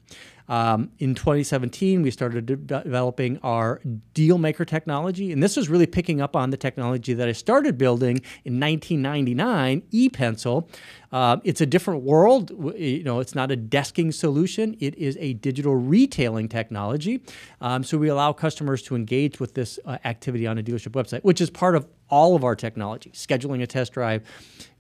Um, 0.49 0.91
in 0.99 1.15
2017, 1.15 2.03
we 2.03 2.11
started 2.11 2.47
de- 2.47 2.57
developing 2.57 3.38
our 3.43 3.81
deal 4.15 4.38
maker 4.38 4.65
technology, 4.65 5.33
and 5.33 5.43
this 5.43 5.57
was 5.57 5.69
really 5.69 5.87
picking 5.87 6.21
up 6.21 6.37
on 6.37 6.50
the 6.50 6.57
technology 6.57 7.15
that 7.15 7.29
I 7.29 7.33
started 7.33 7.79
building 7.79 8.21
in 8.45 8.61
1999, 8.61 9.83
ePencil. 9.93 10.69
Uh, 11.12 11.38
it's 11.45 11.61
a 11.61 11.67
different 11.67 12.03
world. 12.03 12.50
You 12.76 13.03
know, 13.03 13.21
it's 13.21 13.35
not 13.35 13.50
a 13.50 13.57
desking 13.57 14.12
solution. 14.12 14.76
It 14.81 14.95
is 14.97 15.17
a 15.21 15.35
digital 15.35 15.75
retailing 15.76 16.49
technology. 16.49 17.23
Um, 17.61 17.85
so 17.85 17.97
we 17.97 18.09
allow 18.09 18.33
customers 18.33 18.83
to 18.83 18.97
engage 18.97 19.41
with 19.41 19.55
this 19.55 19.79
uh, 19.85 19.99
activity 20.05 20.47
on 20.47 20.59
a 20.59 20.62
dealership 20.62 20.91
website, 20.91 21.23
which 21.23 21.41
is 21.41 21.49
part 21.49 21.76
of 21.76 21.87
all 22.09 22.37
of 22.37 22.45
our 22.45 22.55
technology, 22.55 23.11
scheduling 23.12 23.62
a 23.62 23.67
test 23.67 23.93
drive, 23.93 24.23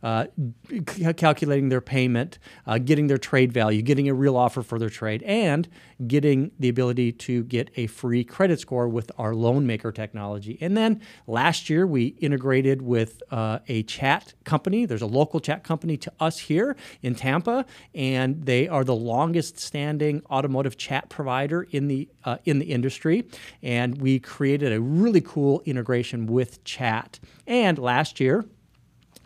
uh, 0.02 0.26
c- 0.88 1.12
calculating 1.14 1.68
their 1.68 1.80
payment, 1.80 2.38
uh, 2.66 2.78
getting 2.78 3.06
their 3.06 3.18
trade 3.18 3.52
value, 3.52 3.82
getting 3.82 4.08
a 4.08 4.14
real 4.14 4.36
offer 4.36 4.62
for 4.62 4.78
their 4.78 4.90
trade, 4.90 5.22
and 5.24 5.55
and 5.56 5.68
getting 6.08 6.50
the 6.58 6.68
ability 6.68 7.12
to 7.12 7.42
get 7.44 7.70
a 7.76 7.86
free 7.86 8.22
credit 8.24 8.60
score 8.60 8.88
with 8.88 9.10
our 9.18 9.34
loan 9.34 9.66
maker 9.66 9.90
technology. 9.90 10.58
And 10.60 10.76
then 10.76 11.00
last 11.26 11.70
year, 11.70 11.86
we 11.86 12.06
integrated 12.20 12.82
with 12.82 13.22
uh, 13.30 13.60
a 13.68 13.82
chat 13.84 14.34
company. 14.44 14.84
There's 14.86 15.02
a 15.02 15.06
local 15.06 15.40
chat 15.40 15.64
company 15.64 15.96
to 15.98 16.12
us 16.20 16.38
here 16.38 16.76
in 17.02 17.14
Tampa, 17.14 17.64
and 17.94 18.44
they 18.44 18.68
are 18.68 18.84
the 18.84 18.94
longest 18.94 19.58
standing 19.58 20.22
automotive 20.30 20.76
chat 20.76 21.08
provider 21.08 21.62
in 21.70 21.88
the, 21.88 22.08
uh, 22.24 22.36
in 22.44 22.58
the 22.58 22.66
industry. 22.66 23.24
And 23.62 24.00
we 24.00 24.18
created 24.18 24.72
a 24.72 24.80
really 24.80 25.22
cool 25.22 25.62
integration 25.64 26.26
with 26.26 26.62
chat. 26.64 27.18
And 27.46 27.78
last 27.78 28.20
year, 28.20 28.44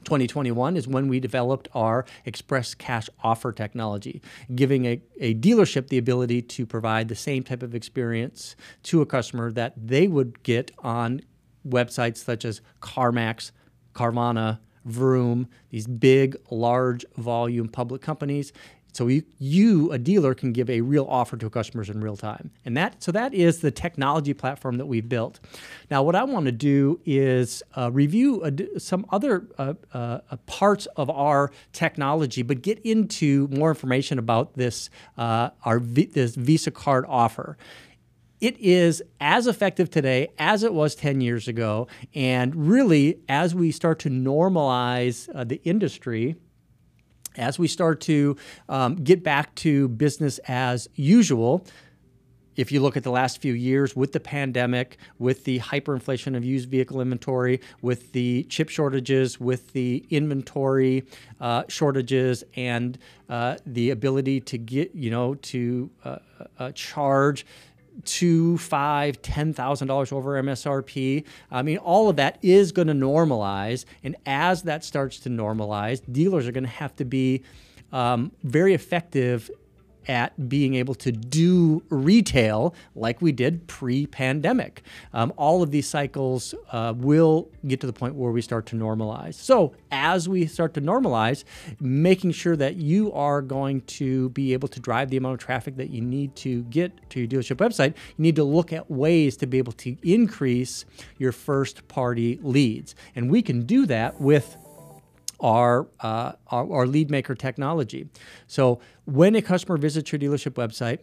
2021 0.04 0.76
is 0.76 0.88
when 0.88 1.08
we 1.08 1.20
developed 1.20 1.68
our 1.74 2.04
express 2.24 2.74
cash 2.74 3.08
offer 3.22 3.52
technology, 3.52 4.20
giving 4.54 4.84
a, 4.86 5.00
a 5.20 5.34
dealership 5.34 5.88
the 5.88 5.98
ability 5.98 6.42
to 6.42 6.66
provide 6.66 7.08
the 7.08 7.14
same 7.14 7.42
type 7.42 7.62
of 7.62 7.74
experience 7.74 8.56
to 8.82 9.00
a 9.02 9.06
customer 9.06 9.50
that 9.52 9.74
they 9.76 10.08
would 10.08 10.42
get 10.42 10.70
on 10.78 11.20
websites 11.68 12.18
such 12.18 12.44
as 12.44 12.60
CarMax, 12.80 13.52
Carvana, 13.94 14.58
Vroom, 14.84 15.48
these 15.68 15.86
big, 15.86 16.36
large 16.50 17.04
volume 17.16 17.68
public 17.68 18.00
companies. 18.00 18.52
So 18.92 19.06
you, 19.06 19.22
you, 19.38 19.92
a 19.92 19.98
dealer, 19.98 20.34
can 20.34 20.52
give 20.52 20.68
a 20.68 20.80
real 20.80 21.06
offer 21.08 21.36
to 21.36 21.50
customers 21.50 21.88
in 21.90 22.00
real 22.00 22.16
time, 22.16 22.50
and 22.64 22.76
that 22.76 23.02
so 23.02 23.12
that 23.12 23.34
is 23.34 23.60
the 23.60 23.70
technology 23.70 24.34
platform 24.34 24.78
that 24.78 24.86
we've 24.86 25.08
built. 25.08 25.40
Now, 25.90 26.02
what 26.02 26.14
I 26.14 26.24
want 26.24 26.46
to 26.46 26.52
do 26.52 27.00
is 27.04 27.62
uh, 27.76 27.90
review 27.92 28.42
some 28.78 29.06
other 29.10 29.46
uh, 29.58 29.74
uh, 29.92 30.20
parts 30.46 30.86
of 30.96 31.10
our 31.10 31.50
technology, 31.72 32.42
but 32.42 32.62
get 32.62 32.78
into 32.80 33.48
more 33.48 33.70
information 33.70 34.18
about 34.18 34.54
this 34.54 34.90
uh, 35.18 35.50
our 35.64 35.80
this 35.80 36.34
Visa 36.34 36.70
card 36.70 37.04
offer 37.08 37.56
it 38.40 38.58
is 38.58 39.02
as 39.20 39.46
effective 39.46 39.90
today 39.90 40.28
as 40.38 40.62
it 40.62 40.72
was 40.72 40.94
10 40.94 41.20
years 41.20 41.46
ago. 41.46 41.86
And 42.14 42.54
really, 42.68 43.18
as 43.28 43.54
we 43.54 43.70
start 43.70 43.98
to 44.00 44.08
normalize 44.08 45.28
uh, 45.34 45.44
the 45.44 45.60
industry, 45.64 46.36
as 47.36 47.58
we 47.58 47.68
start 47.68 48.00
to 48.02 48.36
um, 48.68 48.96
get 48.96 49.22
back 49.22 49.54
to 49.56 49.88
business 49.88 50.38
as 50.46 50.88
usual, 50.94 51.64
if 52.56 52.70
you 52.70 52.80
look 52.80 52.96
at 52.96 53.04
the 53.04 53.10
last 53.10 53.40
few 53.40 53.54
years 53.54 53.96
with 53.96 54.12
the 54.12 54.20
pandemic, 54.20 54.98
with 55.18 55.44
the 55.44 55.60
hyperinflation 55.60 56.36
of 56.36 56.44
used 56.44 56.68
vehicle 56.68 57.00
inventory, 57.00 57.60
with 57.80 58.12
the 58.12 58.42
chip 58.44 58.68
shortages, 58.68 59.40
with 59.40 59.72
the 59.72 60.04
inventory 60.10 61.04
uh, 61.40 61.62
shortages, 61.68 62.44
and 62.56 62.98
uh, 63.28 63.56
the 63.64 63.90
ability 63.90 64.40
to 64.40 64.58
get, 64.58 64.94
you 64.94 65.10
know, 65.10 65.34
to 65.36 65.90
uh, 66.04 66.18
uh 66.58 66.72
charge 66.72 67.46
two, 68.04 68.58
five, 68.58 69.20
ten 69.22 69.52
thousand 69.52 69.88
dollars 69.88 70.12
over 70.12 70.40
MSRP. 70.42 71.24
I 71.50 71.62
mean, 71.62 71.78
all 71.78 72.08
of 72.08 72.16
that 72.16 72.38
is 72.42 72.72
going 72.72 72.88
to 72.88 72.94
normalize, 72.94 73.84
and 74.02 74.16
as 74.26 74.62
that 74.62 74.84
starts 74.84 75.18
to 75.20 75.28
normalize, 75.28 76.00
dealers 76.10 76.46
are 76.46 76.52
going 76.52 76.64
to 76.64 76.70
have 76.70 76.94
to 76.96 77.04
be 77.04 77.42
um, 77.92 78.32
very 78.42 78.74
effective 78.74 79.50
at 80.10 80.48
being 80.48 80.74
able 80.74 80.96
to 80.96 81.12
do 81.12 81.80
retail 81.88 82.74
like 82.96 83.22
we 83.22 83.30
did 83.30 83.64
pre 83.68 84.06
pandemic. 84.06 84.82
Um, 85.12 85.32
all 85.36 85.62
of 85.62 85.70
these 85.70 85.88
cycles 85.88 86.52
uh, 86.72 86.92
will 86.96 87.48
get 87.68 87.80
to 87.80 87.86
the 87.86 87.92
point 87.92 88.16
where 88.16 88.32
we 88.32 88.42
start 88.42 88.66
to 88.66 88.76
normalize. 88.76 89.34
So, 89.34 89.72
as 89.92 90.28
we 90.28 90.46
start 90.46 90.74
to 90.74 90.80
normalize, 90.80 91.44
making 91.78 92.32
sure 92.32 92.56
that 92.56 92.74
you 92.74 93.12
are 93.12 93.40
going 93.40 93.82
to 93.82 94.30
be 94.30 94.52
able 94.52 94.66
to 94.68 94.80
drive 94.80 95.10
the 95.10 95.16
amount 95.16 95.34
of 95.34 95.46
traffic 95.46 95.76
that 95.76 95.90
you 95.90 96.00
need 96.00 96.34
to 96.36 96.64
get 96.64 97.08
to 97.10 97.20
your 97.20 97.28
dealership 97.28 97.56
website, 97.56 97.94
you 98.16 98.22
need 98.22 98.36
to 98.36 98.44
look 98.44 98.72
at 98.72 98.90
ways 98.90 99.36
to 99.36 99.46
be 99.46 99.58
able 99.58 99.72
to 99.74 99.96
increase 100.02 100.84
your 101.18 101.30
first 101.30 101.86
party 101.86 102.40
leads. 102.42 102.96
And 103.14 103.30
we 103.30 103.42
can 103.42 103.62
do 103.62 103.86
that 103.86 104.20
with 104.20 104.56
our, 105.40 105.88
uh, 106.00 106.32
our, 106.48 106.72
our 106.72 106.86
lead 106.86 107.10
maker 107.10 107.34
technology. 107.34 108.08
So 108.46 108.80
when 109.04 109.34
a 109.34 109.42
customer 109.42 109.76
visits 109.76 110.12
your 110.12 110.18
dealership 110.18 110.52
website, 110.52 110.98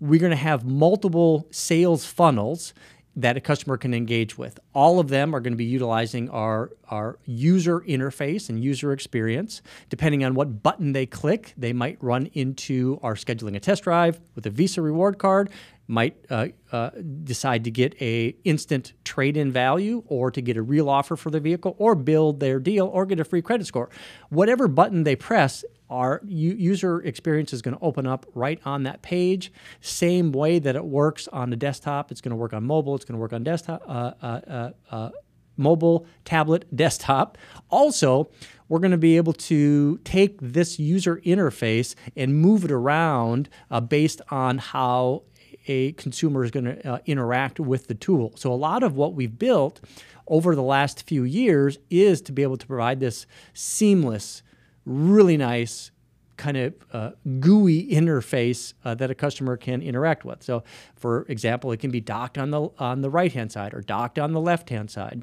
we're 0.00 0.20
going 0.20 0.30
to 0.30 0.36
have 0.36 0.64
multiple 0.64 1.46
sales 1.50 2.04
funnels 2.04 2.74
that 3.16 3.36
a 3.36 3.40
customer 3.40 3.76
can 3.76 3.94
engage 3.94 4.36
with. 4.36 4.58
All 4.72 4.98
of 4.98 5.08
them 5.08 5.34
are 5.34 5.40
going 5.40 5.52
to 5.52 5.56
be 5.56 5.64
utilizing 5.64 6.28
our, 6.30 6.72
our 6.90 7.18
user 7.24 7.80
interface 7.82 8.48
and 8.48 8.62
user 8.62 8.92
experience. 8.92 9.62
Depending 9.88 10.24
on 10.24 10.34
what 10.34 10.62
button 10.62 10.92
they 10.92 11.06
click, 11.06 11.54
they 11.56 11.72
might 11.72 11.96
run 12.02 12.26
into 12.32 12.98
our 13.02 13.14
scheduling 13.14 13.54
a 13.54 13.60
test 13.60 13.84
drive 13.84 14.20
with 14.34 14.46
a 14.46 14.50
Visa 14.50 14.82
reward 14.82 15.18
card, 15.18 15.50
might 15.86 16.16
uh, 16.30 16.48
uh, 16.72 16.90
decide 17.24 17.64
to 17.64 17.70
get 17.70 18.00
a 18.00 18.34
instant 18.44 18.94
trade-in 19.04 19.52
value 19.52 20.02
or 20.06 20.30
to 20.30 20.40
get 20.40 20.56
a 20.56 20.62
real 20.62 20.88
offer 20.88 21.16
for 21.16 21.30
the 21.30 21.40
vehicle 21.40 21.74
or 21.78 21.94
build 21.94 22.40
their 22.40 22.58
deal 22.58 22.86
or 22.86 23.04
get 23.04 23.20
a 23.20 23.24
free 23.24 23.42
credit 23.42 23.66
score. 23.66 23.90
Whatever 24.30 24.68
button 24.68 25.04
they 25.04 25.16
press 25.16 25.64
our 25.90 26.22
user 26.24 27.00
experience 27.02 27.52
is 27.52 27.60
going 27.60 27.76
to 27.76 27.82
open 27.82 28.06
up 28.06 28.24
right 28.34 28.58
on 28.64 28.84
that 28.84 29.02
page. 29.02 29.52
Same 29.80 30.32
way 30.32 30.58
that 30.58 30.74
it 30.74 30.84
works 30.84 31.28
on 31.28 31.50
the 31.50 31.56
desktop 31.56 32.10
it's 32.10 32.20
going 32.20 32.30
to 32.30 32.36
work 32.36 32.52
on 32.52 32.64
mobile 32.64 32.94
it's 32.94 33.04
going 33.04 33.16
to 33.16 33.20
work 33.20 33.32
on 33.32 33.44
desktop 33.44 33.82
uh, 33.86 34.12
uh, 34.22 34.40
uh, 34.46 34.70
uh, 34.90 35.10
mobile 35.56 36.06
tablet 36.24 36.64
desktop. 36.76 37.36
Also 37.70 38.30
we're 38.68 38.78
going 38.78 38.90
to 38.90 38.98
be 38.98 39.18
able 39.18 39.34
to 39.34 39.98
take 39.98 40.38
this 40.40 40.78
user 40.78 41.20
interface 41.24 41.94
and 42.16 42.34
move 42.34 42.64
it 42.64 42.70
around 42.70 43.50
uh, 43.70 43.80
based 43.80 44.22
on 44.30 44.56
how 44.56 45.22
a 45.66 45.92
consumer 45.92 46.44
is 46.44 46.50
going 46.50 46.64
to 46.64 46.88
uh, 46.88 46.98
interact 47.06 47.60
with 47.60 47.86
the 47.86 47.94
tool. 47.94 48.32
So 48.36 48.52
a 48.52 48.54
lot 48.54 48.82
of 48.82 48.96
what 48.96 49.14
we've 49.14 49.38
built 49.38 49.80
over 50.26 50.54
the 50.54 50.62
last 50.62 51.06
few 51.06 51.24
years 51.24 51.78
is 51.90 52.20
to 52.22 52.32
be 52.32 52.42
able 52.42 52.56
to 52.56 52.66
provide 52.66 53.00
this 53.00 53.26
seamless, 53.52 54.42
really 54.84 55.36
nice 55.36 55.90
kind 56.36 56.56
of 56.56 56.74
uh, 56.92 57.10
GUI 57.40 57.88
interface 57.90 58.74
uh, 58.84 58.94
that 58.96 59.10
a 59.10 59.14
customer 59.14 59.56
can 59.56 59.82
interact 59.82 60.24
with. 60.24 60.42
So, 60.42 60.64
for 60.96 61.24
example, 61.28 61.70
it 61.72 61.78
can 61.78 61.90
be 61.90 62.00
docked 62.00 62.38
on 62.38 62.50
the 62.50 62.70
on 62.78 63.02
the 63.02 63.10
right 63.10 63.32
hand 63.32 63.52
side 63.52 63.74
or 63.74 63.80
docked 63.80 64.18
on 64.18 64.32
the 64.32 64.40
left 64.40 64.70
hand 64.70 64.90
side. 64.90 65.22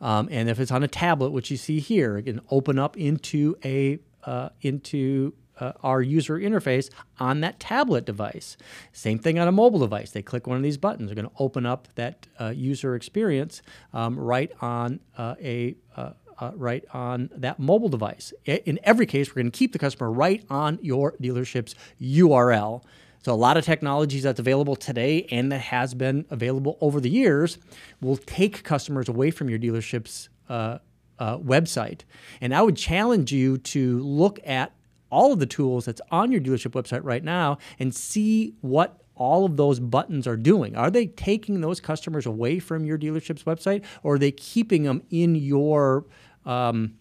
Um, 0.00 0.28
and 0.30 0.48
if 0.48 0.58
it's 0.58 0.70
on 0.70 0.82
a 0.82 0.88
tablet, 0.88 1.30
which 1.30 1.50
you 1.50 1.56
see 1.56 1.80
here, 1.80 2.16
it 2.16 2.24
can 2.24 2.40
open 2.50 2.78
up 2.78 2.96
into 2.96 3.56
a 3.64 3.98
uh, 4.24 4.48
into 4.60 5.34
uh, 5.58 5.72
our 5.82 6.02
user 6.02 6.38
interface 6.38 6.90
on 7.18 7.40
that 7.40 7.58
tablet 7.58 8.04
device. 8.04 8.56
Same 8.92 9.18
thing 9.18 9.38
on 9.38 9.48
a 9.48 9.52
mobile 9.52 9.78
device. 9.78 10.10
They 10.10 10.22
click 10.22 10.46
one 10.46 10.56
of 10.56 10.62
these 10.62 10.78
buttons. 10.78 11.08
They're 11.08 11.16
going 11.16 11.28
to 11.28 11.42
open 11.42 11.66
up 11.66 11.88
that 11.94 12.26
uh, 12.40 12.48
user 12.48 12.94
experience 12.94 13.62
um, 13.92 14.18
right 14.18 14.52
on 14.60 15.00
uh, 15.16 15.34
a 15.40 15.76
uh, 15.96 16.10
uh, 16.38 16.50
right 16.54 16.84
on 16.92 17.30
that 17.34 17.58
mobile 17.58 17.88
device. 17.88 18.32
In 18.44 18.78
every 18.82 19.06
case, 19.06 19.30
we're 19.30 19.42
going 19.42 19.50
to 19.50 19.58
keep 19.58 19.72
the 19.72 19.78
customer 19.78 20.10
right 20.10 20.44
on 20.50 20.78
your 20.82 21.12
dealership's 21.12 21.74
URL. 22.00 22.82
So 23.22 23.32
a 23.32 23.34
lot 23.34 23.56
of 23.56 23.64
technologies 23.64 24.22
that's 24.22 24.38
available 24.38 24.76
today 24.76 25.26
and 25.30 25.50
that 25.50 25.60
has 25.60 25.94
been 25.94 26.26
available 26.30 26.78
over 26.80 27.00
the 27.00 27.10
years 27.10 27.58
will 28.00 28.18
take 28.18 28.62
customers 28.62 29.08
away 29.08 29.30
from 29.30 29.50
your 29.50 29.58
dealership's 29.58 30.28
uh, 30.48 30.78
uh, 31.18 31.38
website. 31.38 32.02
And 32.40 32.54
I 32.54 32.62
would 32.62 32.76
challenge 32.76 33.32
you 33.32 33.58
to 33.58 33.98
look 34.00 34.38
at 34.44 34.75
all 35.10 35.32
of 35.32 35.38
the 35.38 35.46
tools 35.46 35.84
that's 35.84 36.00
on 36.10 36.32
your 36.32 36.40
dealership 36.40 36.72
website 36.72 37.00
right 37.02 37.24
now 37.24 37.58
and 37.78 37.94
see 37.94 38.54
what 38.60 39.00
all 39.14 39.44
of 39.44 39.56
those 39.56 39.80
buttons 39.80 40.26
are 40.26 40.36
doing. 40.36 40.76
Are 40.76 40.90
they 40.90 41.06
taking 41.06 41.60
those 41.60 41.80
customers 41.80 42.26
away 42.26 42.58
from 42.58 42.84
your 42.84 42.98
dealership's 42.98 43.44
website, 43.44 43.84
or 44.02 44.14
are 44.14 44.18
they 44.18 44.30
keeping 44.30 44.82
them 44.82 45.02
in 45.10 45.34
your 45.34 46.04
um, 46.44 46.94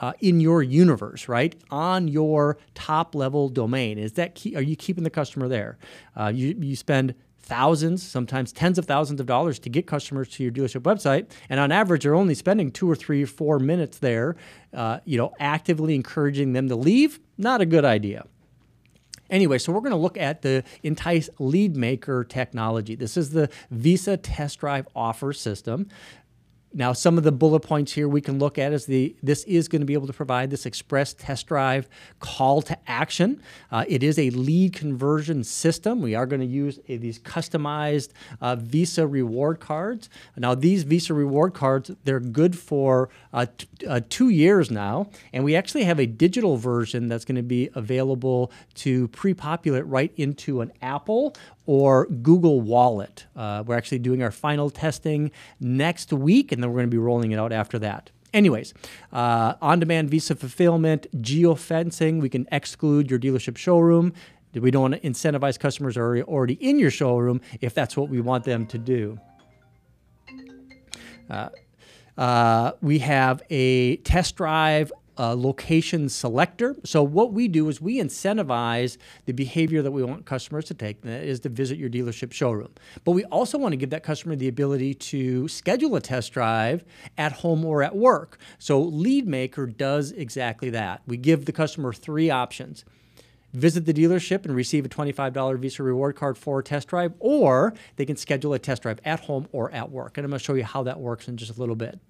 uh, 0.00 0.12
in 0.18 0.40
your 0.40 0.62
universe, 0.62 1.28
right? 1.28 1.54
On 1.70 2.08
your 2.08 2.58
top 2.74 3.14
level 3.14 3.48
domain, 3.48 3.98
is 3.98 4.14
that 4.14 4.34
key, 4.34 4.56
are 4.56 4.62
you 4.62 4.74
keeping 4.74 5.04
the 5.04 5.10
customer 5.10 5.46
there? 5.46 5.78
Uh, 6.18 6.32
you 6.34 6.56
you 6.60 6.74
spend 6.74 7.14
thousands, 7.42 8.02
sometimes 8.02 8.52
tens 8.52 8.78
of 8.78 8.86
thousands 8.86 9.20
of 9.20 9.26
dollars 9.26 9.58
to 9.60 9.68
get 9.68 9.86
customers 9.86 10.28
to 10.30 10.42
your 10.42 10.52
dealership 10.52 10.82
website, 10.82 11.30
and 11.48 11.60
on 11.60 11.72
average, 11.72 12.04
they're 12.04 12.14
only 12.14 12.34
spending 12.34 12.70
two 12.70 12.90
or 12.90 12.96
three 12.96 13.22
or 13.22 13.26
four 13.26 13.58
minutes 13.58 13.98
there. 13.98 14.36
Uh, 14.72 15.00
you 15.04 15.18
know, 15.18 15.34
actively 15.38 15.94
encouraging 15.94 16.52
them 16.52 16.68
to 16.68 16.76
leave, 16.76 17.20
not 17.36 17.60
a 17.60 17.66
good 17.66 17.84
idea. 17.84 18.24
Anyway, 19.32 19.56
so 19.56 19.72
we're 19.72 19.80
going 19.80 19.90
to 19.90 19.96
look 19.96 20.18
at 20.18 20.42
the 20.42 20.62
Entice 20.82 21.30
Lead 21.38 21.74
Maker 21.74 22.22
technology. 22.22 22.94
This 22.94 23.16
is 23.16 23.30
the 23.30 23.48
Visa 23.70 24.18
Test 24.18 24.60
Drive 24.60 24.86
Offer 24.94 25.32
System 25.32 25.88
now, 26.74 26.92
some 26.92 27.18
of 27.18 27.24
the 27.24 27.32
bullet 27.32 27.60
points 27.60 27.92
here 27.92 28.08
we 28.08 28.20
can 28.20 28.38
look 28.38 28.58
at 28.58 28.72
is 28.72 28.86
the 28.86 29.14
this 29.22 29.44
is 29.44 29.68
going 29.68 29.80
to 29.80 29.86
be 29.86 29.92
able 29.92 30.06
to 30.06 30.12
provide 30.12 30.50
this 30.50 30.64
express 30.64 31.12
test 31.12 31.46
drive 31.46 31.88
call 32.18 32.62
to 32.62 32.78
action. 32.86 33.42
Uh, 33.70 33.84
it 33.88 34.02
is 34.02 34.18
a 34.18 34.30
lead 34.30 34.72
conversion 34.72 35.44
system. 35.44 36.00
We 36.00 36.14
are 36.14 36.24
going 36.24 36.40
to 36.40 36.46
use 36.46 36.78
a, 36.88 36.96
these 36.96 37.18
customized 37.18 38.10
uh, 38.40 38.56
Visa 38.56 39.06
reward 39.06 39.60
cards. 39.60 40.08
Now, 40.36 40.54
these 40.54 40.84
Visa 40.84 41.12
reward 41.12 41.52
cards 41.52 41.90
they're 42.04 42.20
good 42.20 42.58
for 42.58 43.10
uh, 43.32 43.46
uh, 43.86 44.00
two 44.08 44.30
years 44.30 44.70
now, 44.70 45.10
and 45.32 45.44
we 45.44 45.54
actually 45.54 45.84
have 45.84 46.00
a 46.00 46.06
digital 46.06 46.56
version 46.56 47.08
that's 47.08 47.24
going 47.24 47.36
to 47.36 47.42
be 47.42 47.68
available 47.74 48.50
to 48.74 49.08
pre-populate 49.08 49.86
right 49.86 50.12
into 50.16 50.62
an 50.62 50.72
Apple 50.80 51.34
or 51.66 52.06
Google 52.06 52.60
Wallet. 52.60 53.26
Uh, 53.36 53.62
we're 53.66 53.76
actually 53.76 53.98
doing 53.98 54.22
our 54.22 54.30
final 54.30 54.70
testing 54.70 55.30
next 55.60 56.12
week, 56.12 56.52
and 56.52 56.62
then 56.62 56.70
we're 56.70 56.78
going 56.78 56.90
to 56.90 56.94
be 56.94 56.98
rolling 56.98 57.32
it 57.32 57.38
out 57.38 57.52
after 57.52 57.78
that. 57.78 58.10
Anyways, 58.34 58.72
uh, 59.12 59.54
on 59.60 59.78
demand 59.78 60.10
visa 60.10 60.34
fulfillment, 60.34 61.06
geofencing, 61.20 62.20
we 62.20 62.28
can 62.28 62.48
exclude 62.50 63.10
your 63.10 63.20
dealership 63.20 63.56
showroom. 63.56 64.14
We 64.54 64.70
don't 64.70 64.82
want 64.82 64.94
to 64.94 65.00
incentivize 65.00 65.58
customers 65.58 65.96
who 65.96 66.00
are 66.02 66.22
already 66.22 66.54
in 66.54 66.78
your 66.78 66.90
showroom 66.90 67.40
if 67.60 67.74
that's 67.74 67.96
what 67.96 68.08
we 68.08 68.20
want 68.20 68.44
them 68.44 68.66
to 68.66 68.78
do. 68.78 69.18
Uh, 71.28 71.48
uh, 72.18 72.72
we 72.80 72.98
have 72.98 73.42
a 73.50 73.96
test 73.98 74.36
drive 74.36 74.92
uh, 75.22 75.36
location 75.36 76.08
selector. 76.08 76.74
So 76.82 77.00
what 77.04 77.32
we 77.32 77.46
do 77.46 77.68
is 77.68 77.80
we 77.80 78.00
incentivize 78.00 78.96
the 79.26 79.32
behavior 79.32 79.80
that 79.80 79.92
we 79.92 80.02
want 80.02 80.26
customers 80.26 80.64
to 80.64 80.74
take, 80.74 81.02
that 81.02 81.22
is 81.22 81.38
to 81.40 81.48
visit 81.48 81.78
your 81.78 81.88
dealership 81.88 82.32
showroom. 82.32 82.70
But 83.04 83.12
we 83.12 83.24
also 83.26 83.56
want 83.56 83.72
to 83.72 83.76
give 83.76 83.90
that 83.90 84.02
customer 84.02 84.34
the 84.34 84.48
ability 84.48 84.94
to 84.94 85.46
schedule 85.46 85.94
a 85.94 86.00
test 86.00 86.32
drive 86.32 86.84
at 87.16 87.30
home 87.30 87.64
or 87.64 87.84
at 87.84 87.94
work. 87.94 88.38
So 88.58 88.84
LeadMaker 88.84 89.76
does 89.76 90.10
exactly 90.10 90.70
that. 90.70 91.02
We 91.06 91.18
give 91.18 91.44
the 91.44 91.52
customer 91.52 91.92
three 91.92 92.28
options. 92.28 92.84
Visit 93.52 93.84
the 93.84 93.94
dealership 93.94 94.44
and 94.44 94.56
receive 94.56 94.84
a 94.84 94.88
$25 94.88 95.58
Visa 95.58 95.84
reward 95.84 96.16
card 96.16 96.36
for 96.36 96.58
a 96.58 96.64
test 96.64 96.88
drive, 96.88 97.12
or 97.20 97.74
they 97.94 98.06
can 98.06 98.16
schedule 98.16 98.54
a 98.54 98.58
test 98.58 98.82
drive 98.82 98.98
at 99.04 99.20
home 99.20 99.46
or 99.52 99.70
at 99.70 99.90
work. 99.90 100.18
And 100.18 100.24
I'm 100.24 100.30
going 100.30 100.40
to 100.40 100.44
show 100.44 100.54
you 100.54 100.64
how 100.64 100.82
that 100.82 100.98
works 100.98 101.28
in 101.28 101.36
just 101.36 101.56
a 101.56 101.60
little 101.60 101.76
bit. 101.76 102.00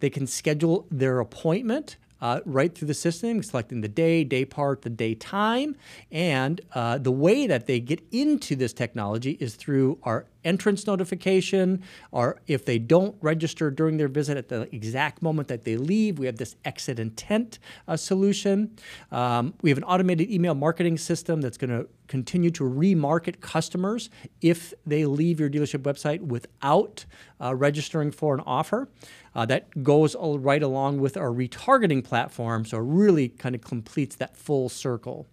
They 0.00 0.08
can 0.08 0.26
schedule 0.26 0.86
their 0.90 1.18
appointment 1.18 1.96
uh, 2.22 2.40
right 2.46 2.74
through 2.74 2.86
the 2.88 2.94
system, 2.94 3.42
selecting 3.42 3.82
the 3.82 3.88
day, 3.88 4.22
day 4.24 4.44
part, 4.44 4.82
the 4.82 4.90
day 4.90 5.14
time. 5.14 5.76
And 6.10 6.60
uh, 6.72 6.98
the 6.98 7.10
way 7.10 7.46
that 7.48 7.66
they 7.66 7.80
get 7.80 8.00
into 8.12 8.56
this 8.56 8.72
technology 8.72 9.36
is 9.40 9.56
through 9.56 9.98
our 10.04 10.26
entrance 10.44 10.86
notification, 10.86 11.82
or 12.10 12.40
if 12.46 12.64
they 12.64 12.78
don't 12.78 13.16
register 13.20 13.70
during 13.70 13.96
their 13.96 14.08
visit 14.08 14.36
at 14.36 14.48
the 14.48 14.74
exact 14.74 15.22
moment 15.22 15.48
that 15.48 15.64
they 15.64 15.76
leave, 15.76 16.18
we 16.18 16.26
have 16.26 16.36
this 16.36 16.56
exit 16.64 16.98
intent 16.98 17.58
uh, 17.88 17.96
solution. 17.96 18.76
Um, 19.10 19.54
we 19.62 19.70
have 19.70 19.78
an 19.78 19.84
automated 19.84 20.30
email 20.30 20.54
marketing 20.54 20.98
system 20.98 21.40
that's 21.40 21.58
going 21.58 21.70
to 21.70 21.88
continue 22.08 22.50
to 22.50 22.64
remarket 22.64 23.40
customers 23.40 24.10
if 24.40 24.74
they 24.84 25.06
leave 25.06 25.40
your 25.40 25.48
dealership 25.48 25.82
website 25.82 26.20
without 26.20 27.06
uh, 27.40 27.54
registering 27.54 28.10
for 28.10 28.34
an 28.34 28.42
offer. 28.44 28.88
Uh, 29.34 29.46
that 29.46 29.82
goes 29.82 30.14
right 30.20 30.62
along 30.62 31.00
with 31.00 31.16
our 31.16 31.30
retargeting 31.30 32.04
platform, 32.04 32.66
so 32.66 32.76
it 32.76 32.84
really 32.84 33.28
kind 33.30 33.54
of 33.54 33.62
completes 33.62 34.14
that 34.16 34.36
full 34.36 34.68
circle. 34.68 35.26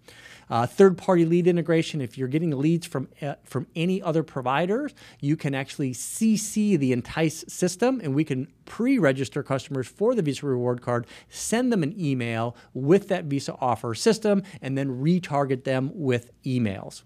Uh, 0.49 0.65
third-party 0.65 1.25
lead 1.25 1.47
integration. 1.47 2.01
If 2.01 2.17
you're 2.17 2.27
getting 2.27 2.51
leads 2.57 2.87
from 2.87 3.09
uh, 3.21 3.35
from 3.43 3.67
any 3.75 4.01
other 4.01 4.23
providers, 4.23 4.93
you 5.19 5.37
can 5.37 5.53
actually 5.53 5.93
CC 5.93 6.77
the 6.77 6.91
Entice 6.91 7.45
system, 7.47 8.01
and 8.03 8.15
we 8.15 8.23
can 8.23 8.47
pre-register 8.65 9.43
customers 9.43 9.87
for 9.87 10.15
the 10.15 10.21
Visa 10.21 10.45
Reward 10.45 10.81
Card, 10.81 11.05
send 11.29 11.71
them 11.71 11.83
an 11.83 11.93
email 11.99 12.55
with 12.73 13.07
that 13.09 13.25
Visa 13.25 13.55
offer 13.59 13.93
system, 13.93 14.43
and 14.61 14.77
then 14.77 15.01
retarget 15.01 15.63
them 15.63 15.91
with 15.93 16.31
emails. 16.43 17.03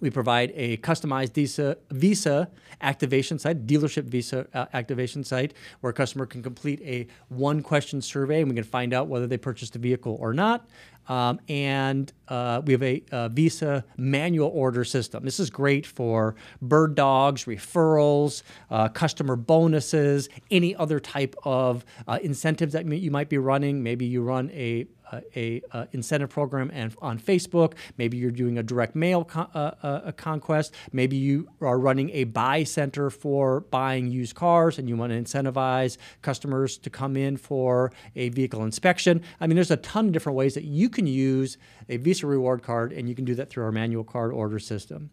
We 0.00 0.10
provide 0.10 0.52
a 0.54 0.76
customized 0.76 1.34
Visa, 1.34 1.76
Visa 1.90 2.48
activation 2.80 3.38
site, 3.38 3.66
dealership 3.66 4.04
Visa 4.04 4.46
uh, 4.54 4.66
activation 4.72 5.24
site, 5.24 5.54
where 5.80 5.90
a 5.90 5.94
customer 5.94 6.24
can 6.24 6.42
complete 6.42 6.80
a 6.82 7.08
one 7.28 7.62
question 7.62 8.00
survey 8.00 8.40
and 8.40 8.48
we 8.48 8.54
can 8.54 8.64
find 8.64 8.94
out 8.94 9.08
whether 9.08 9.26
they 9.26 9.38
purchased 9.38 9.74
a 9.74 9.78
vehicle 9.78 10.16
or 10.20 10.32
not. 10.32 10.68
Um, 11.08 11.40
and 11.48 12.12
uh, 12.28 12.62
we 12.64 12.72
have 12.72 12.82
a, 12.82 13.02
a, 13.10 13.28
Visa 13.30 13.84
manual 13.96 14.50
order 14.50 14.84
system. 14.84 15.24
This 15.24 15.40
is 15.40 15.50
great 15.50 15.86
for 15.86 16.34
bird 16.60 16.94
dogs, 16.94 17.44
referrals, 17.44 18.42
uh, 18.70 18.88
customer 18.88 19.36
bonuses, 19.36 20.28
any 20.50 20.76
other 20.76 21.00
type 21.00 21.34
of 21.44 21.84
uh, 22.06 22.18
incentives 22.22 22.74
that 22.74 22.86
you 22.86 23.10
might 23.10 23.28
be 23.28 23.38
running. 23.38 23.82
Maybe 23.82 24.04
you 24.06 24.22
run 24.22 24.50
a 24.50 24.86
a, 25.34 25.62
a, 25.72 25.88
incentive 25.92 26.30
program 26.30 26.70
and 26.72 26.94
on 27.00 27.18
Facebook. 27.18 27.74
Maybe 27.96 28.16
you're 28.16 28.30
doing 28.30 28.58
a 28.58 28.62
direct 28.62 28.94
mail 28.94 29.24
con- 29.24 29.48
uh, 29.54 29.72
uh, 29.82 30.12
conquest. 30.12 30.74
Maybe 30.92 31.16
you 31.16 31.48
are 31.60 31.78
running 31.78 32.10
a 32.10 32.24
buy 32.24 32.64
center 32.64 33.10
for 33.10 33.60
buying 33.60 34.08
used 34.08 34.34
cars 34.34 34.78
and 34.78 34.88
you 34.88 34.96
want 34.96 35.12
to 35.12 35.20
incentivize 35.20 35.96
customers 36.22 36.78
to 36.78 36.90
come 36.90 37.16
in 37.16 37.36
for 37.36 37.92
a 38.16 38.28
vehicle 38.30 38.64
inspection. 38.64 39.22
I 39.40 39.46
mean, 39.46 39.56
there's 39.56 39.70
a 39.70 39.76
ton 39.78 40.06
of 40.06 40.12
different 40.12 40.36
ways 40.36 40.54
that 40.54 40.64
you 40.64 40.88
can 40.98 41.06
use 41.06 41.58
a 41.88 41.96
Visa 41.96 42.26
reward 42.26 42.62
card, 42.62 42.92
and 42.92 43.08
you 43.08 43.14
can 43.14 43.24
do 43.24 43.36
that 43.36 43.48
through 43.48 43.64
our 43.64 43.72
manual 43.72 44.02
card 44.02 44.32
order 44.32 44.58
system. 44.58 45.10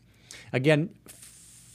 Again, 0.52 0.90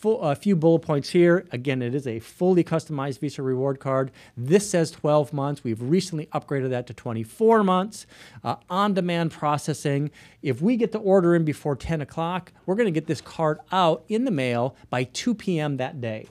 full, 0.01 0.20
a 0.20 0.35
few 0.35 0.57
bullet 0.57 0.81
points 0.81 1.11
here. 1.11 1.46
Again, 1.53 1.81
it 1.81 1.94
is 1.94 2.09
a 2.09 2.18
fully 2.18 2.64
customized 2.64 3.20
Visa 3.20 3.40
reward 3.40 3.79
card. 3.79 4.11
This 4.37 4.68
says 4.68 4.90
12 4.90 5.33
months. 5.33 5.62
We've 5.62 5.81
recently 5.81 6.27
upgraded 6.27 6.70
that 6.70 6.88
to 6.88 6.94
24 6.94 7.62
months. 7.62 8.07
Uh, 8.42 8.57
on 8.68 8.94
demand 8.94 9.31
processing. 9.31 10.11
If 10.42 10.61
we 10.61 10.77
get 10.77 10.90
the 10.90 10.99
order 10.99 11.37
in 11.37 11.44
before 11.44 11.77
10 11.77 12.01
o'clock, 12.01 12.53
we're 12.66 12.75
going 12.75 12.92
to 12.92 13.01
get 13.01 13.07
this 13.07 13.20
card 13.20 13.61
out 13.70 14.05
in 14.09 14.25
the 14.25 14.33
mail 14.33 14.75
by 14.88 15.05
2 15.05 15.37
p.m. 15.37 15.77
that 15.77 16.01
day 16.01 16.27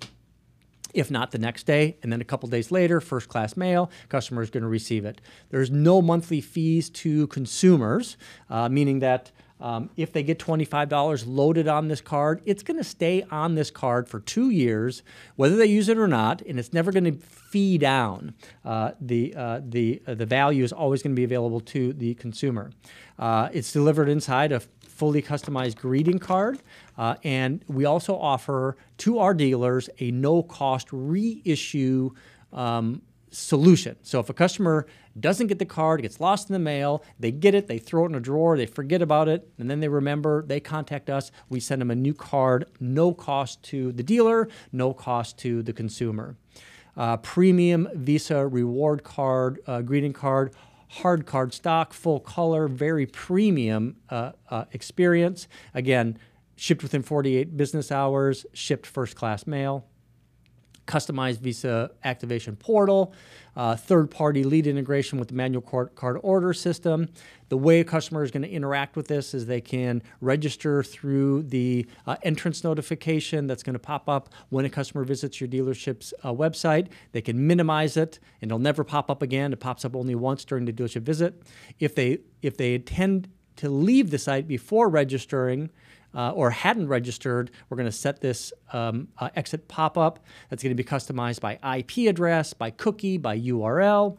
if 0.93 1.11
not 1.11 1.31
the 1.31 1.37
next 1.37 1.65
day, 1.65 1.97
and 2.03 2.11
then 2.11 2.21
a 2.21 2.25
couple 2.25 2.49
days 2.49 2.71
later, 2.71 3.01
first 3.01 3.29
class 3.29 3.55
mail, 3.55 3.89
customer 4.09 4.41
is 4.41 4.49
going 4.49 4.63
to 4.63 4.69
receive 4.69 5.05
it. 5.05 5.21
There's 5.49 5.71
no 5.71 6.01
monthly 6.01 6.41
fees 6.41 6.89
to 6.91 7.27
consumers, 7.27 8.17
uh, 8.49 8.69
meaning 8.69 8.99
that 8.99 9.31
um, 9.61 9.89
if 9.97 10.13
they 10.13 10.23
get 10.23 10.39
$25 10.39 11.23
loaded 11.27 11.67
on 11.67 11.89
this 11.89 11.99
card, 11.99 12.41
it's 12.45 12.63
going 12.63 12.77
to 12.77 12.83
stay 12.83 13.23
on 13.29 13.55
this 13.55 13.69
card 13.69 14.07
for 14.07 14.21
two 14.21 14.49
years, 14.49 15.03
whether 15.35 15.57
they 15.57 15.65
use 15.65 15.89
it 15.89 15.97
or 15.97 16.07
not, 16.07 16.41
and 16.41 16.57
it's 16.57 16.71
never 16.71 16.91
going 16.91 17.03
to 17.03 17.11
fee 17.11 17.77
down. 17.77 18.33
Uh, 18.63 18.91
the 19.01 19.35
uh, 19.35 19.59
the 19.61 20.01
uh, 20.07 20.13
the 20.13 20.25
value 20.25 20.63
is 20.63 20.71
always 20.71 21.03
going 21.03 21.13
to 21.13 21.19
be 21.19 21.25
available 21.25 21.59
to 21.59 21.91
the 21.93 22.13
consumer. 22.15 22.71
Uh, 23.17 23.49
it's 23.51 23.73
delivered 23.73 24.07
inside 24.07 24.53
a 24.53 24.61
fully 24.99 25.21
customized 25.21 25.77
greeting 25.77 26.19
card, 26.19 26.59
uh, 26.97 27.15
and 27.23 27.63
we 27.67 27.85
also 27.85 28.15
offer 28.15 28.75
to 28.97 29.19
our 29.19 29.33
dealers 29.33 29.89
a 29.99 30.11
no-cost 30.11 30.87
reissue. 30.91 32.11
Um, 32.51 33.01
solution. 33.31 33.95
So 34.01 34.19
if 34.19 34.29
a 34.29 34.33
customer 34.33 34.87
doesn't 35.19 35.47
get 35.47 35.59
the 35.59 35.65
card, 35.65 36.01
gets 36.01 36.19
lost 36.19 36.49
in 36.49 36.53
the 36.53 36.59
mail, 36.59 37.03
they 37.19 37.31
get 37.31 37.53
it, 37.53 37.67
they 37.67 37.77
throw 37.77 38.05
it 38.05 38.07
in 38.07 38.15
a 38.15 38.19
drawer, 38.19 38.57
they 38.57 38.65
forget 38.65 39.01
about 39.01 39.27
it, 39.27 39.47
and 39.57 39.69
then 39.69 39.79
they 39.79 39.87
remember, 39.87 40.43
they 40.45 40.59
contact 40.59 41.09
us, 41.09 41.31
we 41.49 41.59
send 41.59 41.81
them 41.81 41.91
a 41.91 41.95
new 41.95 42.13
card, 42.13 42.65
no 42.79 43.13
cost 43.13 43.61
to 43.63 43.91
the 43.91 44.03
dealer, 44.03 44.47
no 44.71 44.93
cost 44.93 45.37
to 45.39 45.61
the 45.61 45.73
consumer. 45.73 46.35
Uh, 46.97 47.17
premium 47.17 47.87
Visa 47.93 48.47
reward 48.47 49.03
card, 49.03 49.59
uh, 49.67 49.81
greeting 49.81 50.13
card, 50.13 50.53
hard 50.89 51.25
card 51.25 51.53
stock, 51.53 51.93
full 51.93 52.19
color, 52.19 52.67
very 52.67 53.05
premium 53.05 53.95
uh, 54.09 54.31
uh 54.49 54.65
experience. 54.71 55.47
Again, 55.73 56.17
shipped 56.55 56.83
within 56.83 57.03
48 57.03 57.55
business 57.55 57.91
hours, 57.91 58.45
shipped 58.53 58.85
first 58.85 59.15
class 59.15 59.47
mail 59.47 59.85
customized 60.89 61.39
Visa 61.39 61.91
activation 62.03 62.55
portal, 62.55 63.13
uh, 63.55 63.75
third 63.75 64.09
party 64.09 64.43
lead 64.43 64.65
integration 64.65 65.19
with 65.19 65.27
the 65.27 65.35
manual 65.35 65.61
card, 65.61 65.93
card 65.93 66.17
order 66.23 66.51
system. 66.51 67.07
The 67.49 67.57
way 67.57 67.79
a 67.79 67.83
customer 67.83 68.23
is 68.23 68.31
going 68.31 68.41
to 68.41 68.49
interact 68.49 68.95
with 68.95 69.07
this 69.07 69.35
is 69.35 69.45
they 69.45 69.61
can 69.61 70.01
register 70.19 70.81
through 70.81 71.43
the 71.43 71.85
uh, 72.07 72.15
entrance 72.23 72.63
notification 72.63 73.45
that's 73.45 73.61
going 73.61 73.73
to 73.73 73.79
pop 73.79 74.09
up 74.09 74.29
when 74.49 74.65
a 74.65 74.69
customer 74.69 75.03
visits 75.03 75.39
your 75.39 75.47
dealership's 75.47 76.11
uh, 76.23 76.33
website. 76.33 76.87
They 77.11 77.21
can 77.21 77.45
minimize 77.45 77.95
it 77.95 78.19
and 78.41 78.49
it'll 78.49 78.59
never 78.59 78.83
pop 78.83 79.11
up 79.11 79.21
again. 79.21 79.53
It 79.53 79.59
pops 79.59 79.85
up 79.85 79.95
only 79.95 80.15
once 80.15 80.43
during 80.43 80.65
the 80.65 80.73
dealership 80.73 81.03
visit. 81.03 81.43
If 81.79 81.93
they 81.93 82.19
if 82.41 82.57
they 82.57 82.73
intend 82.73 83.29
to 83.57 83.69
leave 83.69 84.09
the 84.09 84.17
site 84.17 84.47
before 84.47 84.89
registering, 84.89 85.69
uh, 86.13 86.31
or 86.31 86.51
hadn't 86.51 86.87
registered, 86.87 87.51
we're 87.69 87.77
going 87.77 87.85
to 87.85 87.91
set 87.91 88.21
this 88.21 88.51
um, 88.73 89.07
uh, 89.17 89.29
exit 89.35 89.67
pop 89.67 89.97
up 89.97 90.19
that's 90.49 90.63
going 90.63 90.75
to 90.75 90.83
be 90.83 90.87
customized 90.87 91.39
by 91.39 91.59
IP 91.77 92.09
address, 92.09 92.53
by 92.53 92.69
cookie, 92.71 93.17
by 93.17 93.39
URL. 93.39 94.17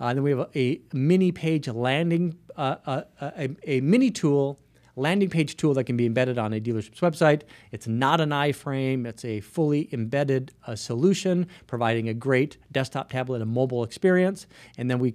Uh, 0.00 0.14
then 0.14 0.22
we 0.22 0.30
have 0.30 0.40
a, 0.40 0.58
a, 0.58 0.80
mini 0.92 1.32
page 1.32 1.68
landing, 1.68 2.36
uh, 2.56 2.76
uh, 2.86 3.02
a, 3.20 3.50
a, 3.64 3.80
mini 3.80 4.10
tool 4.10 4.60
landing 4.98 5.30
page 5.30 5.56
tool 5.56 5.74
that 5.74 5.84
can 5.84 5.96
be 5.96 6.06
embedded 6.06 6.38
on 6.38 6.52
a 6.52 6.60
dealership's 6.60 7.00
website. 7.00 7.42
It's 7.70 7.86
not 7.86 8.20
an 8.20 8.30
iframe, 8.30 9.06
it's 9.06 9.24
a 9.24 9.40
fully 9.40 9.88
embedded 9.92 10.52
uh, 10.66 10.74
solution, 10.74 11.46
providing 11.66 12.08
a 12.08 12.14
great 12.14 12.58
desktop, 12.72 13.10
tablet, 13.10 13.40
and 13.40 13.50
mobile 13.50 13.84
experience. 13.84 14.46
And 14.76 14.90
then 14.90 14.98
we 14.98 15.14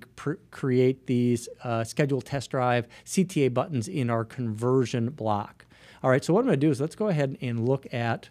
create 0.51 1.05
these 1.05 1.49
uh, 1.63 1.83
schedule 1.83 2.21
test 2.21 2.51
drive 2.51 2.87
CTA 3.05 3.53
buttons 3.53 3.87
in 3.87 4.09
our 4.09 4.23
conversion 4.23 5.09
block. 5.09 5.62
All 6.03 6.09
right, 6.09 6.23
so 6.23 6.33
what 6.33 6.41
I'm 6.41 6.47
going 6.47 6.59
to 6.59 6.65
do 6.67 6.69
is 6.69 6.81
let's 6.81 6.95
go 6.95 7.07
ahead 7.07 7.37
and 7.39 7.65
look 7.65 7.87
at. 7.93 8.29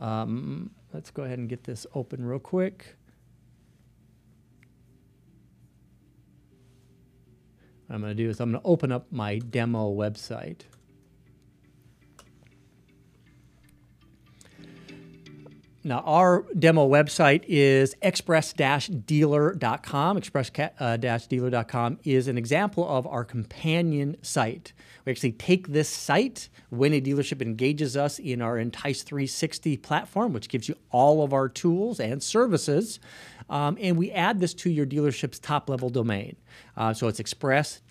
Um, 0.00 0.70
let's 0.94 1.10
go 1.10 1.24
ahead 1.24 1.38
and 1.38 1.50
get 1.50 1.64
this 1.64 1.86
open 1.94 2.24
real 2.24 2.38
quick. 2.38 2.96
What 7.86 7.96
I'm 7.96 8.00
going 8.00 8.16
to 8.16 8.22
do 8.22 8.30
is 8.30 8.40
I'm 8.40 8.52
going 8.52 8.62
to 8.62 8.66
open 8.66 8.90
up 8.90 9.12
my 9.12 9.36
demo 9.38 9.92
website. 9.94 10.62
Now, 15.84 15.98
our 16.06 16.46
demo 16.56 16.88
website 16.88 17.42
is 17.48 17.96
express-dealer.com. 18.02 20.16
Express-dealer.com 20.16 21.98
is 22.04 22.28
an 22.28 22.38
example 22.38 22.88
of 22.88 23.04
our 23.08 23.24
companion 23.24 24.16
site. 24.22 24.72
We 25.04 25.10
actually 25.10 25.32
take 25.32 25.66
this 25.68 25.88
site 25.88 26.48
when 26.70 26.92
a 26.92 27.00
dealership 27.00 27.42
engages 27.42 27.96
us 27.96 28.20
in 28.20 28.40
our 28.40 28.58
Entice 28.58 29.02
360 29.02 29.76
platform, 29.78 30.32
which 30.32 30.48
gives 30.48 30.68
you 30.68 30.76
all 30.90 31.24
of 31.24 31.32
our 31.32 31.48
tools 31.48 31.98
and 31.98 32.22
services, 32.22 33.00
um, 33.50 33.76
and 33.80 33.98
we 33.98 34.12
add 34.12 34.38
this 34.38 34.54
to 34.54 34.70
your 34.70 34.86
dealership's 34.86 35.40
top 35.40 35.68
level 35.68 35.90
domain. 35.90 36.36
Uh, 36.76 36.94
so 36.94 37.08
it's 37.08 37.18
express 37.18 37.82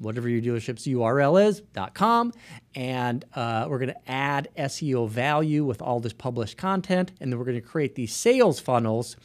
whatever 0.00 0.28
your 0.28 0.40
dealership's 0.40 0.86
URL 0.86 1.46
is, 1.46 1.62
.com, 1.94 2.32
and 2.74 3.24
uh, 3.34 3.66
we're 3.68 3.78
going 3.78 3.90
to 3.90 4.10
add 4.10 4.48
SEO 4.56 5.08
value 5.08 5.64
with 5.64 5.80
all 5.80 6.00
this 6.00 6.12
published 6.12 6.56
content, 6.56 7.12
and 7.20 7.30
then 7.30 7.38
we're 7.38 7.44
going 7.44 7.60
to 7.60 7.66
create 7.66 7.94
these 7.94 8.12
sales 8.12 8.58
funnels 8.58 9.16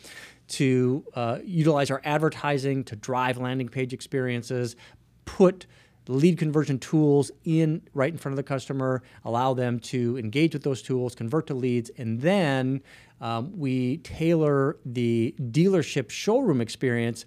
to 0.47 1.03
uh, 1.15 1.39
utilize 1.43 1.89
our 1.89 2.01
advertising 2.03 2.83
to 2.83 2.95
drive 2.95 3.38
landing 3.38 3.69
page 3.69 3.93
experiences, 3.93 4.75
put 5.23 5.65
lead 6.07 6.38
conversion 6.38 6.77
tools 6.77 7.31
in 7.45 7.81
right 7.93 8.11
in 8.11 8.17
front 8.17 8.33
of 8.33 8.38
the 8.38 8.43
customer, 8.43 9.01
allow 9.23 9.53
them 9.53 9.79
to 9.79 10.17
engage 10.17 10.53
with 10.53 10.63
those 10.63 10.81
tools, 10.81 11.15
convert 11.15 11.47
to 11.47 11.53
leads, 11.53 11.89
and 11.97 12.21
then 12.21 12.81
um, 13.21 13.57
we 13.57 13.97
tailor 13.97 14.77
the 14.85 15.33
dealership 15.39 16.09
showroom 16.09 16.61
experience 16.61 17.25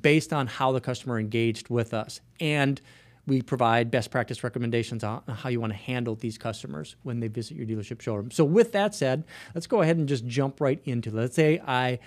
based 0.00 0.32
on 0.32 0.46
how 0.46 0.72
the 0.72 0.80
customer 0.80 1.18
engaged 1.18 1.68
with 1.68 1.94
us. 1.94 2.20
And 2.40 2.80
we 3.26 3.40
provide 3.40 3.90
best 3.90 4.10
practice 4.10 4.44
recommendations 4.44 5.02
on 5.02 5.22
how 5.26 5.48
you 5.48 5.60
want 5.60 5.72
to 5.72 5.78
handle 5.78 6.14
these 6.14 6.36
customers 6.36 6.96
when 7.02 7.20
they 7.20 7.28
visit 7.28 7.56
your 7.56 7.66
dealership 7.66 8.00
showroom. 8.00 8.30
So, 8.30 8.44
with 8.44 8.72
that 8.72 8.94
said, 8.94 9.24
let's 9.54 9.66
go 9.66 9.80
ahead 9.82 9.96
and 9.96 10.08
just 10.08 10.26
jump 10.26 10.60
right 10.60 10.80
into. 10.84 11.10
Let's 11.10 11.34
say 11.34 11.60
I 11.66 12.00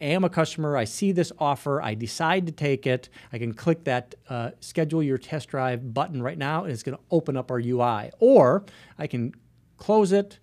am 0.00 0.24
a 0.24 0.30
customer, 0.30 0.76
I 0.76 0.84
see 0.84 1.12
this 1.12 1.32
offer, 1.38 1.82
I 1.82 1.94
decide 1.94 2.46
to 2.46 2.52
take 2.52 2.86
it. 2.86 3.08
I 3.32 3.38
can 3.38 3.52
click 3.52 3.84
that 3.84 4.14
uh, 4.28 4.50
schedule 4.60 5.02
your 5.02 5.18
test 5.18 5.48
drive 5.48 5.92
button 5.92 6.22
right 6.22 6.38
now, 6.38 6.64
and 6.64 6.72
it's 6.72 6.82
going 6.82 6.96
to 6.96 7.04
open 7.10 7.36
up 7.36 7.50
our 7.50 7.58
UI. 7.58 8.10
Or 8.18 8.64
I 8.98 9.06
can 9.06 9.34
close 9.76 10.12
it, 10.12 10.38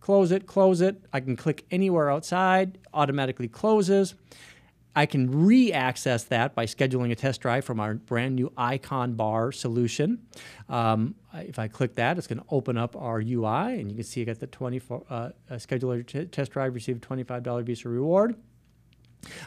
close 0.00 0.30
it, 0.30 0.46
close 0.46 0.80
it. 0.80 1.04
I 1.12 1.20
can 1.20 1.36
click 1.36 1.64
anywhere 1.70 2.10
outside, 2.10 2.78
automatically 2.92 3.48
closes. 3.48 4.14
I 4.96 5.06
can 5.06 5.44
re-access 5.44 6.24
that 6.24 6.54
by 6.54 6.66
scheduling 6.66 7.10
a 7.10 7.16
test 7.16 7.40
drive 7.40 7.64
from 7.64 7.80
our 7.80 7.94
brand 7.94 8.36
new 8.36 8.52
icon 8.56 9.14
bar 9.14 9.50
solution. 9.50 10.26
Um, 10.68 11.16
if 11.34 11.58
I 11.58 11.66
click 11.66 11.96
that, 11.96 12.16
it's 12.16 12.28
going 12.28 12.38
to 12.38 12.44
open 12.50 12.76
up 12.76 12.94
our 12.94 13.20
UI, 13.20 13.80
and 13.80 13.90
you 13.90 13.96
can 13.96 14.04
see 14.04 14.22
I 14.22 14.24
got 14.24 14.38
the 14.38 14.46
24 14.46 15.04
uh, 15.10 15.30
scheduler 15.52 16.06
t- 16.06 16.26
test 16.26 16.52
drive, 16.52 16.74
received 16.74 17.02
$25 17.02 17.64
Visa 17.64 17.88
reward. 17.88 18.36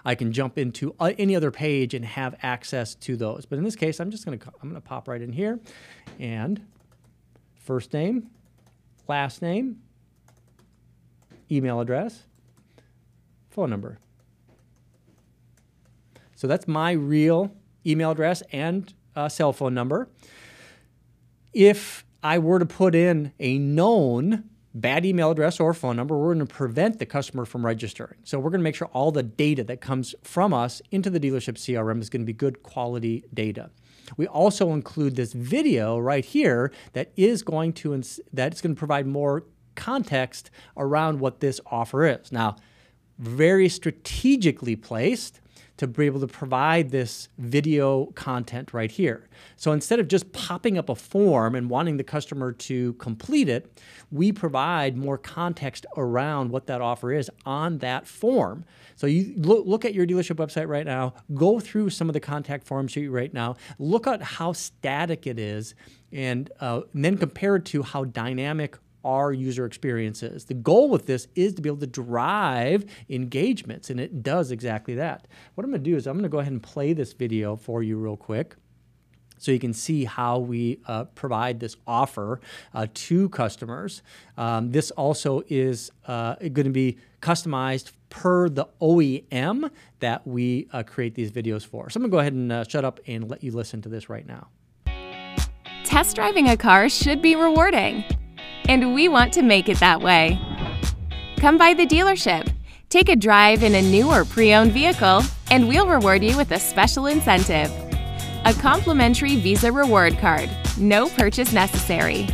I 0.04 0.16
can 0.16 0.34
jump 0.34 0.58
into 0.58 0.96
uh, 1.00 1.14
any 1.18 1.36
other 1.36 1.52
page 1.52 1.94
and 1.94 2.04
have 2.04 2.36
access 2.42 2.96
to 2.96 3.16
those. 3.16 3.46
But 3.46 3.58
in 3.58 3.64
this 3.64 3.76
case, 3.76 4.00
I'm 4.00 4.12
just 4.12 4.26
going 4.26 4.38
to 4.40 4.48
I'm 4.62 4.70
going 4.70 4.82
to 4.82 4.86
pop 4.86 5.08
right 5.08 5.22
in 5.22 5.32
here, 5.32 5.60
and 6.20 6.62
first 7.56 7.94
name, 7.94 8.30
last 9.08 9.42
name, 9.42 9.82
email 11.52 11.80
address, 11.80 12.24
phone 13.50 13.70
number. 13.70 14.00
So 16.38 16.46
that's 16.46 16.68
my 16.68 16.92
real 16.92 17.52
email 17.86 18.12
address 18.12 18.44
and 18.52 18.94
uh, 19.16 19.28
cell 19.28 19.52
phone 19.52 19.74
number. 19.74 20.08
If 21.52 22.06
I 22.22 22.38
were 22.38 22.60
to 22.60 22.66
put 22.66 22.94
in 22.94 23.34
a 23.40 23.58
known 23.58 24.44
bad 24.72 25.04
email 25.04 25.32
address 25.32 25.60
or 25.60 25.74
phone 25.74 25.96
number, 25.96 26.16
we're 26.16 26.36
going 26.36 26.46
to 26.46 26.54
prevent 26.54 27.00
the 27.00 27.08
customer 27.08 27.44
from 27.44 27.66
registering. 27.66 28.20
So 28.24 28.38
we're 28.38 28.52
going 28.52 28.60
to 28.60 28.64
make 28.64 28.76
sure 28.76 28.88
all 28.94 29.12
the 29.12 29.24
data 29.24 29.64
that 29.64 29.82
comes 29.82 30.14
from 30.22 30.54
us 30.54 30.80
into 30.92 31.10
the 31.10 31.20
dealership 31.20 31.56
CRM 31.56 32.00
is 32.02 32.10
going 32.12 32.22
to 32.22 32.26
be 32.26 32.34
good 32.34 32.62
quality 32.62 33.24
data. 33.34 33.72
We 34.16 34.28
also 34.28 34.74
include 34.74 35.16
this 35.16 35.34
video 35.34 35.98
right 35.98 36.24
here 36.24 36.72
that 36.94 37.12
is 37.16 37.42
going 37.42 37.74
to 37.74 37.96
ins- 37.96 38.20
that 38.32 38.54
is 38.54 38.62
going 38.62 38.76
to 38.76 38.80
provide 38.80 39.08
more 39.08 39.44
context 39.74 40.52
around 40.78 41.20
what 41.20 41.40
this 41.40 41.60
offer 41.66 42.06
is. 42.06 42.32
Now, 42.32 42.58
very 43.18 43.70
strategically 43.70 44.76
placed 44.76 45.42
to 45.78 45.88
be 45.88 46.06
able 46.06 46.20
to 46.20 46.28
provide 46.28 46.90
this 46.90 47.30
video 47.38 48.08
content 48.08 48.74
right 48.74 48.92
here. 48.92 49.30
So 49.56 49.72
instead 49.72 50.00
of 50.00 50.08
just 50.08 50.32
popping 50.34 50.78
up 50.78 50.90
a 50.90 50.96
form 50.96 51.56
and 51.56 51.70
wanting 51.70 51.98
the 51.98 52.04
customer 52.04 52.52
to 52.52 52.94
complete 52.94 53.48
it, 53.48 53.80
we 54.12 54.32
provide 54.32 54.98
more 54.98 55.18
context 55.18 55.86
around 55.96 56.50
what 56.50 56.68
that 56.68 56.82
offer 56.82 57.12
is 57.12 57.30
on 57.46 57.78
that 57.80 58.08
form. 58.08 58.66
So 58.96 59.06
you 59.06 59.34
look, 59.38 59.68
look 59.68 59.86
at 59.86 59.94
your 59.94 60.08
dealership 60.08 60.36
website 60.36 60.68
right 60.68 60.86
now, 60.86 61.14
go 61.34 61.60
through 61.60 61.92
some 61.92 62.10
of 62.10 62.14
the 62.14 62.20
contact 62.20 62.66
forms 62.66 62.98
right 62.98 63.34
now, 63.34 63.56
look 63.78 64.08
at 64.08 64.22
how 64.22 64.54
static 64.54 65.28
it 65.28 65.38
is, 65.38 65.76
and, 66.12 66.50
uh, 66.60 66.82
and 66.94 67.06
then 67.06 67.18
compare 67.18 67.58
it 67.58 67.66
to 67.66 67.84
how 67.84 68.06
dynamic 68.06 68.78
our 69.08 69.32
user 69.32 69.66
experiences. 69.66 70.46
The 70.46 70.54
goal 70.54 70.90
with 70.90 71.06
this 71.06 71.30
is 71.34 71.54
to 71.56 71.62
be 71.62 71.70
able 71.70 71.80
to 71.80 71.88
drive 71.88 72.86
engagements, 73.10 73.90
and 73.90 74.00
it 74.00 74.22
does 74.22 74.52
exactly 74.52 74.96
that. 74.96 75.28
What 75.56 75.64
I'm 75.64 75.72
going 75.72 75.82
to 75.82 75.90
do 75.90 75.96
is 75.96 76.06
I'm 76.06 76.16
going 76.16 76.24
to 76.24 76.30
go 76.30 76.40
ahead 76.40 76.52
and 76.52 76.62
play 76.62 76.92
this 76.92 77.14
video 77.14 77.56
for 77.56 77.82
you 77.82 77.98
real 77.98 78.18
quick 78.18 78.56
so 79.38 79.52
you 79.52 79.60
can 79.60 79.74
see 79.74 80.04
how 80.04 80.40
we 80.40 80.80
uh, 80.88 81.06
provide 81.06 81.60
this 81.60 81.78
offer 81.86 82.42
uh, 82.74 82.88
to 82.94 83.30
customers. 83.30 84.02
Um, 84.36 84.72
this 84.72 84.92
also 84.92 85.44
is 85.48 85.92
uh, 86.08 86.36
going 86.36 86.66
to 86.66 86.70
be 86.70 86.98
customized 87.22 87.92
per 88.10 88.50
the 88.50 88.66
OEM 88.82 89.70
that 90.00 90.28
we 90.28 90.68
uh, 90.74 90.84
create 90.84 91.16
these 91.16 91.32
videos 91.32 91.66
for. 91.66 91.90
So 91.90 91.98
I'm 91.98 92.04
going 92.04 92.12
to 92.12 92.16
go 92.16 92.20
ahead 92.20 92.34
and 92.34 92.52
uh, 92.52 92.64
shut 92.66 92.84
up 92.84 93.00
and 93.08 93.30
let 93.30 93.44
you 93.44 93.52
listen 93.52 93.82
to 93.84 93.90
this 93.90 94.10
right 94.10 94.28
now. 94.28 94.48
Test 95.84 96.16
driving 96.16 96.50
a 96.50 96.58
car 96.58 96.90
should 96.90 97.22
be 97.22 97.36
rewarding 97.36 98.04
and 98.68 98.94
we 98.94 99.08
want 99.08 99.34
to 99.34 99.42
make 99.42 99.70
it 99.70 99.80
that 99.80 100.02
way. 100.02 100.40
Come 101.38 101.58
by 101.58 101.74
the 101.74 101.86
dealership, 101.86 102.52
take 102.90 103.10
a 103.10 103.16
drive 103.16 103.64
in 103.64 103.76
a 103.76 103.82
new 103.82 104.10
or 104.10 104.26
pre 104.26 104.54
owned 104.54 104.72
vehicle, 104.72 105.22
and 105.52 105.68
we'll 105.68 105.88
reward 105.88 106.24
you 106.24 106.36
with 106.38 106.52
a 106.52 106.60
special 106.60 107.06
incentive 107.08 107.72
a 108.48 108.54
complimentary 108.54 109.36
Visa 109.36 109.70
reward 109.70 110.18
card, 110.20 110.50
no 110.78 111.10
purchase 111.10 111.52
necessary. 111.52 112.28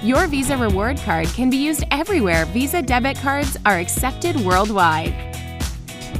Your 0.00 0.28
Visa 0.28 0.56
reward 0.56 0.96
card 0.98 1.26
can 1.28 1.50
be 1.50 1.56
used 1.56 1.82
everywhere 1.90 2.44
Visa 2.46 2.80
debit 2.80 3.18
cards 3.18 3.56
are 3.66 3.78
accepted 3.78 4.36
worldwide. 4.42 5.12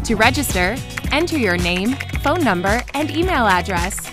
To 0.04 0.16
register, 0.16 0.74
enter 1.12 1.38
your 1.38 1.59
name, 1.59 1.94
phone 2.22 2.42
number, 2.42 2.83
and 2.94 3.09
email 3.11 3.46
address. 3.46 4.11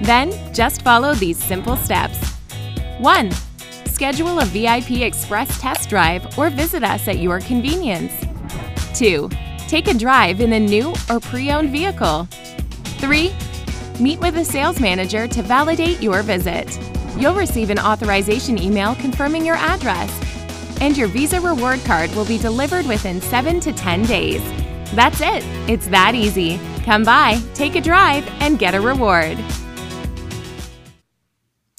Then, 0.00 0.32
just 0.54 0.80
follow 0.80 1.14
these 1.14 1.36
simple 1.36 1.76
steps. 1.76 2.18
1. 3.00 3.30
Schedule 3.98 4.38
a 4.38 4.44
VIP 4.44 5.00
Express 5.00 5.60
test 5.60 5.88
drive 5.88 6.38
or 6.38 6.50
visit 6.50 6.84
us 6.84 7.08
at 7.08 7.18
your 7.18 7.40
convenience. 7.40 8.12
2. 8.96 9.28
Take 9.66 9.88
a 9.88 9.92
drive 9.92 10.40
in 10.40 10.52
a 10.52 10.60
new 10.60 10.94
or 11.10 11.18
pre 11.18 11.50
owned 11.50 11.70
vehicle. 11.70 12.28
3. 13.00 13.34
Meet 13.98 14.20
with 14.20 14.36
a 14.36 14.44
sales 14.44 14.78
manager 14.78 15.26
to 15.26 15.42
validate 15.42 16.00
your 16.00 16.22
visit. 16.22 16.78
You'll 17.16 17.34
receive 17.34 17.70
an 17.70 17.80
authorization 17.80 18.56
email 18.56 18.94
confirming 18.94 19.44
your 19.44 19.56
address, 19.56 20.12
and 20.80 20.96
your 20.96 21.08
Visa 21.08 21.40
reward 21.40 21.80
card 21.84 22.14
will 22.14 22.24
be 22.24 22.38
delivered 22.38 22.86
within 22.86 23.20
7 23.20 23.58
to 23.58 23.72
10 23.72 24.04
days. 24.04 24.40
That's 24.94 25.20
it. 25.20 25.42
It's 25.68 25.88
that 25.88 26.14
easy. 26.14 26.60
Come 26.84 27.02
by, 27.02 27.40
take 27.52 27.74
a 27.74 27.80
drive, 27.80 28.24
and 28.38 28.60
get 28.60 28.76
a 28.76 28.80
reward. 28.80 29.38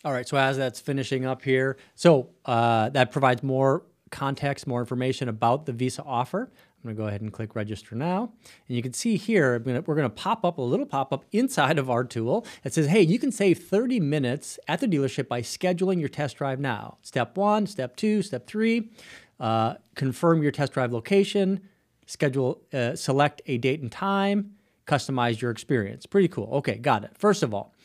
All 0.06 0.14
right, 0.14 0.28
so 0.28 0.38
as 0.38 0.56
that's 0.56 0.80
finishing 0.80 1.26
up 1.26 1.42
here, 1.42 1.78
so 1.96 2.30
uh, 2.46 2.90
that 2.90 3.12
provides 3.12 3.44
more 3.44 3.84
context, 4.12 4.66
more 4.66 4.80
information 4.80 5.28
about 5.28 5.66
the 5.66 5.74
Visa 5.74 6.04
offer. 6.04 6.50
I'm 6.78 6.84
going 6.84 6.96
to 6.96 7.02
go 7.02 7.08
ahead 7.08 7.20
and 7.20 7.34
click 7.34 7.56
register 7.56 7.96
now. 7.96 8.32
And 8.68 8.78
you 8.78 8.82
can 8.82 8.94
see 8.94 9.18
here, 9.18 9.60
gonna, 9.60 9.82
we're 9.82 9.96
going 9.96 10.10
to 10.10 10.16
pop 10.16 10.46
up 10.46 10.58
a 10.58 10.62
little 10.62 10.86
pop 10.86 11.12
up 11.12 11.26
inside 11.34 11.78
of 11.78 11.90
our 11.90 12.06
tool. 12.06 12.46
that 12.64 12.74
says, 12.74 12.88
hey, 12.88 13.02
you 13.02 13.20
can 13.20 13.34
save 13.34 13.60
30 13.60 14.00
minutes 14.00 14.58
at 14.70 14.80
the 14.80 14.88
dealership 14.88 15.28
by 15.28 15.42
scheduling 15.42 16.00
your 16.00 16.08
test 16.08 16.38
drive 16.38 16.62
now. 16.62 16.98
Step 17.02 17.36
one, 17.36 17.68
step 17.68 17.98
two, 17.98 18.22
step 18.22 18.48
three, 18.48 18.92
uh, 19.42 19.74
confirm 19.96 20.42
your 20.42 20.54
test 20.54 20.72
drive 20.72 20.94
location, 20.94 21.60
schedule, 22.06 22.62
uh, 22.72 22.96
select 22.96 23.42
a 23.48 23.58
date 23.58 23.82
and 23.82 23.92
time, 23.92 24.56
customize 24.88 25.42
your 25.42 25.52
experience. 25.52 26.06
Pretty 26.06 26.30
cool. 26.30 26.50
Okay, 26.54 26.78
got 26.78 27.04
it. 27.04 27.12
First 27.18 27.44
of 27.44 27.54
all, 27.54 27.76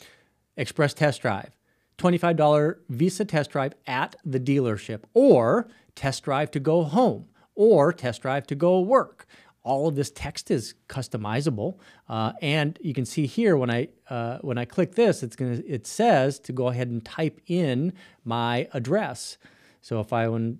Express 0.56 0.94
Test 0.94 1.20
Drive. 1.20 1.50
$25 1.98 2.76
Visa 2.88 3.24
test 3.24 3.50
drive 3.50 3.74
at 3.86 4.16
the 4.24 4.40
dealership, 4.40 5.02
or 5.14 5.68
test 5.94 6.24
drive 6.24 6.50
to 6.52 6.60
go 6.60 6.82
home 6.84 7.26
or 7.54 7.92
test 7.92 8.22
drive 8.22 8.46
to 8.48 8.54
go 8.54 8.80
work. 8.80 9.26
All 9.62 9.88
of 9.88 9.94
this 9.94 10.10
text 10.10 10.50
is 10.50 10.74
customizable, 10.88 11.78
uh, 12.08 12.32
and 12.42 12.78
you 12.82 12.92
can 12.92 13.06
see 13.06 13.26
here 13.26 13.56
when 13.56 13.70
I 13.70 13.88
uh, 14.10 14.38
when 14.42 14.58
I 14.58 14.66
click 14.66 14.94
this, 14.94 15.22
it's 15.22 15.36
gonna 15.36 15.62
it 15.66 15.86
says 15.86 16.38
to 16.40 16.52
go 16.52 16.68
ahead 16.68 16.88
and 16.88 17.02
type 17.02 17.40
in 17.46 17.94
my 18.24 18.68
address. 18.74 19.38
So 19.80 20.00
if 20.00 20.12
I 20.12 20.28
would 20.28 20.58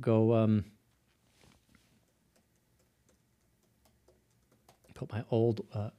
go 0.00 0.34
um, 0.34 0.64
put 4.94 5.10
my 5.10 5.24
old 5.30 5.66
uh, 5.72 5.90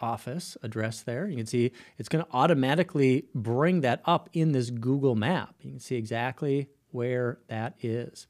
office 0.00 0.56
address 0.62 1.02
there. 1.02 1.28
You 1.28 1.36
can 1.36 1.46
see 1.46 1.72
it's 1.98 2.08
going 2.08 2.24
to 2.24 2.30
automatically 2.32 3.26
bring 3.34 3.80
that 3.82 4.02
up 4.04 4.28
in 4.32 4.52
this 4.52 4.70
Google 4.70 5.14
map. 5.14 5.54
You 5.62 5.72
can 5.72 5.80
see 5.80 5.96
exactly 5.96 6.68
where 6.90 7.38
that 7.48 7.74
is 7.82 8.26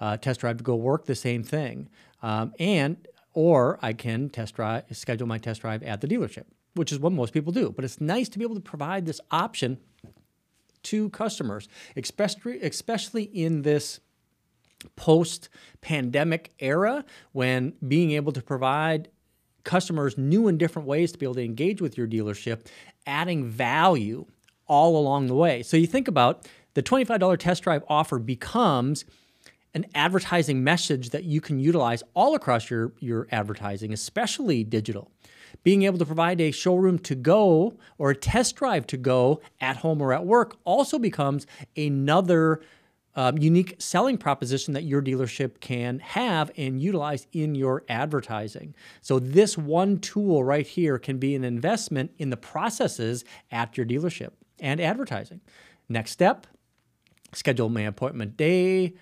uh, 0.00 0.16
test 0.16 0.40
drive 0.40 0.56
to 0.58 0.64
go 0.64 0.74
work, 0.74 1.06
the 1.06 1.14
same 1.14 1.42
thing. 1.42 1.88
Um, 2.22 2.52
and 2.58 2.96
or 3.32 3.78
I 3.82 3.92
can 3.92 4.28
test 4.28 4.54
drive, 4.56 4.84
schedule 4.92 5.26
my 5.26 5.38
test 5.38 5.60
drive 5.60 5.82
at 5.82 6.00
the 6.00 6.08
dealership, 6.08 6.44
which 6.74 6.90
is 6.90 6.98
what 6.98 7.12
most 7.12 7.32
people 7.32 7.52
do. 7.52 7.70
But 7.70 7.84
it's 7.84 8.00
nice 8.00 8.28
to 8.30 8.38
be 8.38 8.44
able 8.44 8.56
to 8.56 8.60
provide 8.60 9.06
this 9.06 9.20
option 9.30 9.78
to 10.84 11.10
customers, 11.10 11.68
especially 11.96 12.60
especially 12.62 13.24
in 13.24 13.62
this 13.62 14.00
post-pandemic 14.96 16.52
era 16.58 17.04
when 17.32 17.74
being 17.86 18.12
able 18.12 18.32
to 18.32 18.42
provide 18.42 19.08
customers 19.64 20.16
new 20.18 20.48
and 20.48 20.58
different 20.58 20.86
ways 20.86 21.12
to 21.12 21.18
be 21.18 21.26
able 21.26 21.34
to 21.34 21.44
engage 21.44 21.80
with 21.80 21.96
your 21.96 22.06
dealership, 22.06 22.66
adding 23.06 23.44
value 23.44 24.26
all 24.66 24.96
along 24.96 25.26
the 25.26 25.34
way. 25.34 25.62
So 25.62 25.76
you 25.76 25.86
think 25.86 26.08
about 26.08 26.46
the 26.74 26.82
$25 26.82 27.38
test 27.38 27.62
drive 27.64 27.82
offer 27.88 28.18
becomes 28.18 29.04
an 29.74 29.86
advertising 29.94 30.64
message 30.64 31.10
that 31.10 31.24
you 31.24 31.40
can 31.40 31.58
utilize 31.58 32.02
all 32.14 32.34
across 32.34 32.70
your, 32.70 32.92
your 32.98 33.28
advertising, 33.30 33.92
especially 33.92 34.64
digital. 34.64 35.10
Being 35.62 35.82
able 35.82 35.98
to 35.98 36.06
provide 36.06 36.40
a 36.40 36.50
showroom 36.50 36.98
to 37.00 37.14
go 37.14 37.76
or 37.98 38.10
a 38.10 38.16
test 38.16 38.56
drive 38.56 38.86
to 38.88 38.96
go 38.96 39.40
at 39.60 39.78
home 39.78 40.00
or 40.00 40.12
at 40.12 40.24
work 40.24 40.56
also 40.64 40.98
becomes 40.98 41.46
another 41.76 42.60
um, 43.20 43.36
unique 43.36 43.74
selling 43.78 44.16
proposition 44.16 44.72
that 44.72 44.84
your 44.84 45.02
dealership 45.02 45.60
can 45.60 45.98
have 45.98 46.50
and 46.56 46.80
utilize 46.80 47.26
in 47.32 47.54
your 47.54 47.84
advertising. 47.86 48.74
So, 49.02 49.18
this 49.18 49.58
one 49.58 49.98
tool 49.98 50.42
right 50.42 50.66
here 50.66 50.98
can 50.98 51.18
be 51.18 51.34
an 51.34 51.44
investment 51.44 52.12
in 52.16 52.30
the 52.30 52.38
processes 52.38 53.26
at 53.50 53.76
your 53.76 53.84
dealership 53.84 54.30
and 54.58 54.80
advertising. 54.80 55.42
Next 55.86 56.12
step 56.12 56.46
schedule 57.34 57.68
my 57.68 57.82
appointment 57.82 58.38
day, 58.38 58.94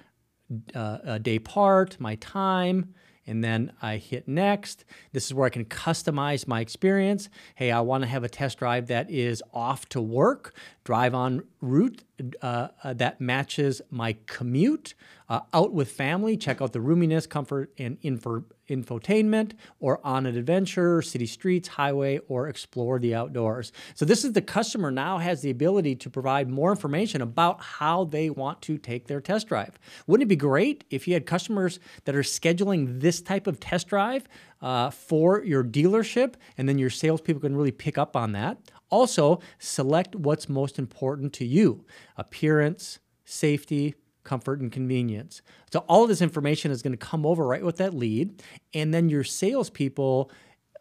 uh, 0.74 0.98
a 1.04 1.18
day 1.20 1.38
part, 1.38 2.00
my 2.00 2.16
time, 2.16 2.94
and 3.28 3.44
then 3.44 3.72
I 3.82 3.98
hit 3.98 4.26
next. 4.26 4.86
This 5.12 5.26
is 5.26 5.34
where 5.34 5.46
I 5.46 5.50
can 5.50 5.66
customize 5.66 6.48
my 6.48 6.60
experience. 6.60 7.28
Hey, 7.54 7.70
I 7.70 7.80
want 7.80 8.02
to 8.02 8.08
have 8.08 8.24
a 8.24 8.28
test 8.28 8.58
drive 8.58 8.86
that 8.86 9.10
is 9.10 9.42
off 9.52 9.86
to 9.90 10.00
work, 10.00 10.54
drive 10.88 11.14
on 11.14 11.42
route 11.60 12.02
uh, 12.40 12.68
uh, 12.82 12.94
that 12.94 13.20
matches 13.20 13.82
my 13.90 14.16
commute, 14.24 14.94
uh, 15.28 15.40
out 15.52 15.70
with 15.70 15.92
family, 15.92 16.34
check 16.34 16.62
out 16.62 16.72
the 16.72 16.78
roominess, 16.78 17.28
comfort, 17.28 17.70
and 17.76 17.98
info 18.00 18.42
infotainment, 18.70 19.52
or 19.80 20.00
on 20.02 20.24
an 20.24 20.36
adventure, 20.36 21.02
city 21.02 21.26
streets, 21.26 21.68
highway, 21.68 22.18
or 22.28 22.48
explore 22.48 22.98
the 22.98 23.14
outdoors. 23.14 23.70
So 23.94 24.06
this 24.06 24.24
is 24.24 24.32
the 24.32 24.40
customer 24.40 24.90
now 24.90 25.18
has 25.18 25.42
the 25.42 25.50
ability 25.50 25.96
to 25.96 26.10
provide 26.10 26.48
more 26.48 26.70
information 26.70 27.20
about 27.20 27.62
how 27.62 28.04
they 28.04 28.30
want 28.30 28.62
to 28.62 28.78
take 28.78 29.06
their 29.06 29.20
test 29.20 29.48
drive. 29.48 29.78
Wouldn't 30.06 30.26
it 30.26 30.28
be 30.28 30.36
great 30.36 30.84
if 30.90 31.06
you 31.06 31.12
had 31.12 31.26
customers 31.26 31.80
that 32.04 32.14
are 32.14 32.22
scheduling 32.22 33.00
this 33.00 33.20
type 33.20 33.46
of 33.46 33.60
test 33.60 33.88
drive 33.88 34.26
uh, 34.62 34.90
for 34.90 35.44
your 35.44 35.64
dealership, 35.64 36.34
and 36.56 36.68
then 36.68 36.78
your 36.78 36.90
salespeople 36.90 37.40
can 37.40 37.54
really 37.54 37.72
pick 37.72 37.98
up 37.98 38.16
on 38.16 38.32
that. 38.32 38.58
Also, 38.90 39.40
select 39.58 40.14
what's 40.14 40.48
most 40.48 40.78
important 40.78 41.32
to 41.34 41.44
you 41.44 41.84
appearance, 42.16 42.98
safety, 43.24 43.94
comfort, 44.24 44.60
and 44.60 44.70
convenience. 44.70 45.42
So 45.72 45.80
all 45.88 46.02
of 46.02 46.08
this 46.08 46.22
information 46.22 46.70
is 46.70 46.82
going 46.82 46.92
to 46.92 46.98
come 46.98 47.24
over 47.24 47.46
right 47.46 47.64
with 47.64 47.76
that 47.78 47.94
lead, 47.94 48.42
and 48.74 48.92
then 48.92 49.08
your 49.08 49.24
salespeople 49.24 50.30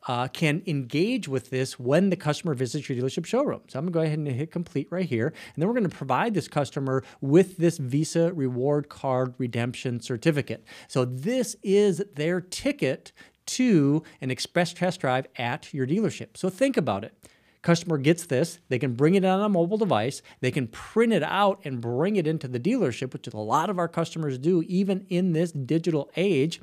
uh, 0.07 0.27
can 0.29 0.61
engage 0.65 1.27
with 1.27 1.49
this 1.49 1.77
when 1.77 2.09
the 2.09 2.15
customer 2.15 2.53
visits 2.53 2.87
your 2.87 2.97
dealership 2.97 3.25
showroom. 3.25 3.61
So 3.67 3.79
I'm 3.79 3.85
going 3.85 3.93
to 3.93 3.99
go 3.99 4.01
ahead 4.03 4.19
and 4.19 4.27
hit 4.27 4.51
complete 4.51 4.87
right 4.89 5.05
here, 5.05 5.27
and 5.27 5.61
then 5.61 5.67
we're 5.67 5.73
going 5.73 5.89
to 5.89 5.95
provide 5.95 6.33
this 6.33 6.47
customer 6.47 7.03
with 7.19 7.57
this 7.57 7.77
Visa 7.77 8.33
reward 8.33 8.89
card 8.89 9.33
redemption 9.37 9.99
certificate. 9.99 10.63
So 10.87 11.03
this 11.05 11.55
is 11.63 12.03
their 12.15 12.39
ticket 12.41 13.11
to 13.47 14.03
an 14.21 14.29
express 14.29 14.73
test 14.73 14.99
drive 15.01 15.27
at 15.37 15.73
your 15.73 15.87
dealership. 15.87 16.35
So 16.35 16.49
think 16.49 16.77
about 16.77 17.03
it 17.03 17.13
customer 17.61 17.97
gets 17.97 18.25
this, 18.25 18.59
they 18.69 18.79
can 18.79 18.93
bring 18.93 19.15
it 19.15 19.25
on 19.25 19.41
a 19.41 19.49
mobile 19.49 19.77
device, 19.77 20.21
they 20.41 20.51
can 20.51 20.67
print 20.67 21.13
it 21.13 21.23
out 21.23 21.59
and 21.63 21.81
bring 21.81 22.15
it 22.15 22.27
into 22.27 22.47
the 22.47 22.59
dealership, 22.59 23.13
which 23.13 23.27
a 23.27 23.37
lot 23.37 23.69
of 23.69 23.79
our 23.79 23.87
customers 23.87 24.37
do 24.37 24.63
even 24.63 25.05
in 25.09 25.33
this 25.33 25.51
digital 25.51 26.09
age. 26.15 26.61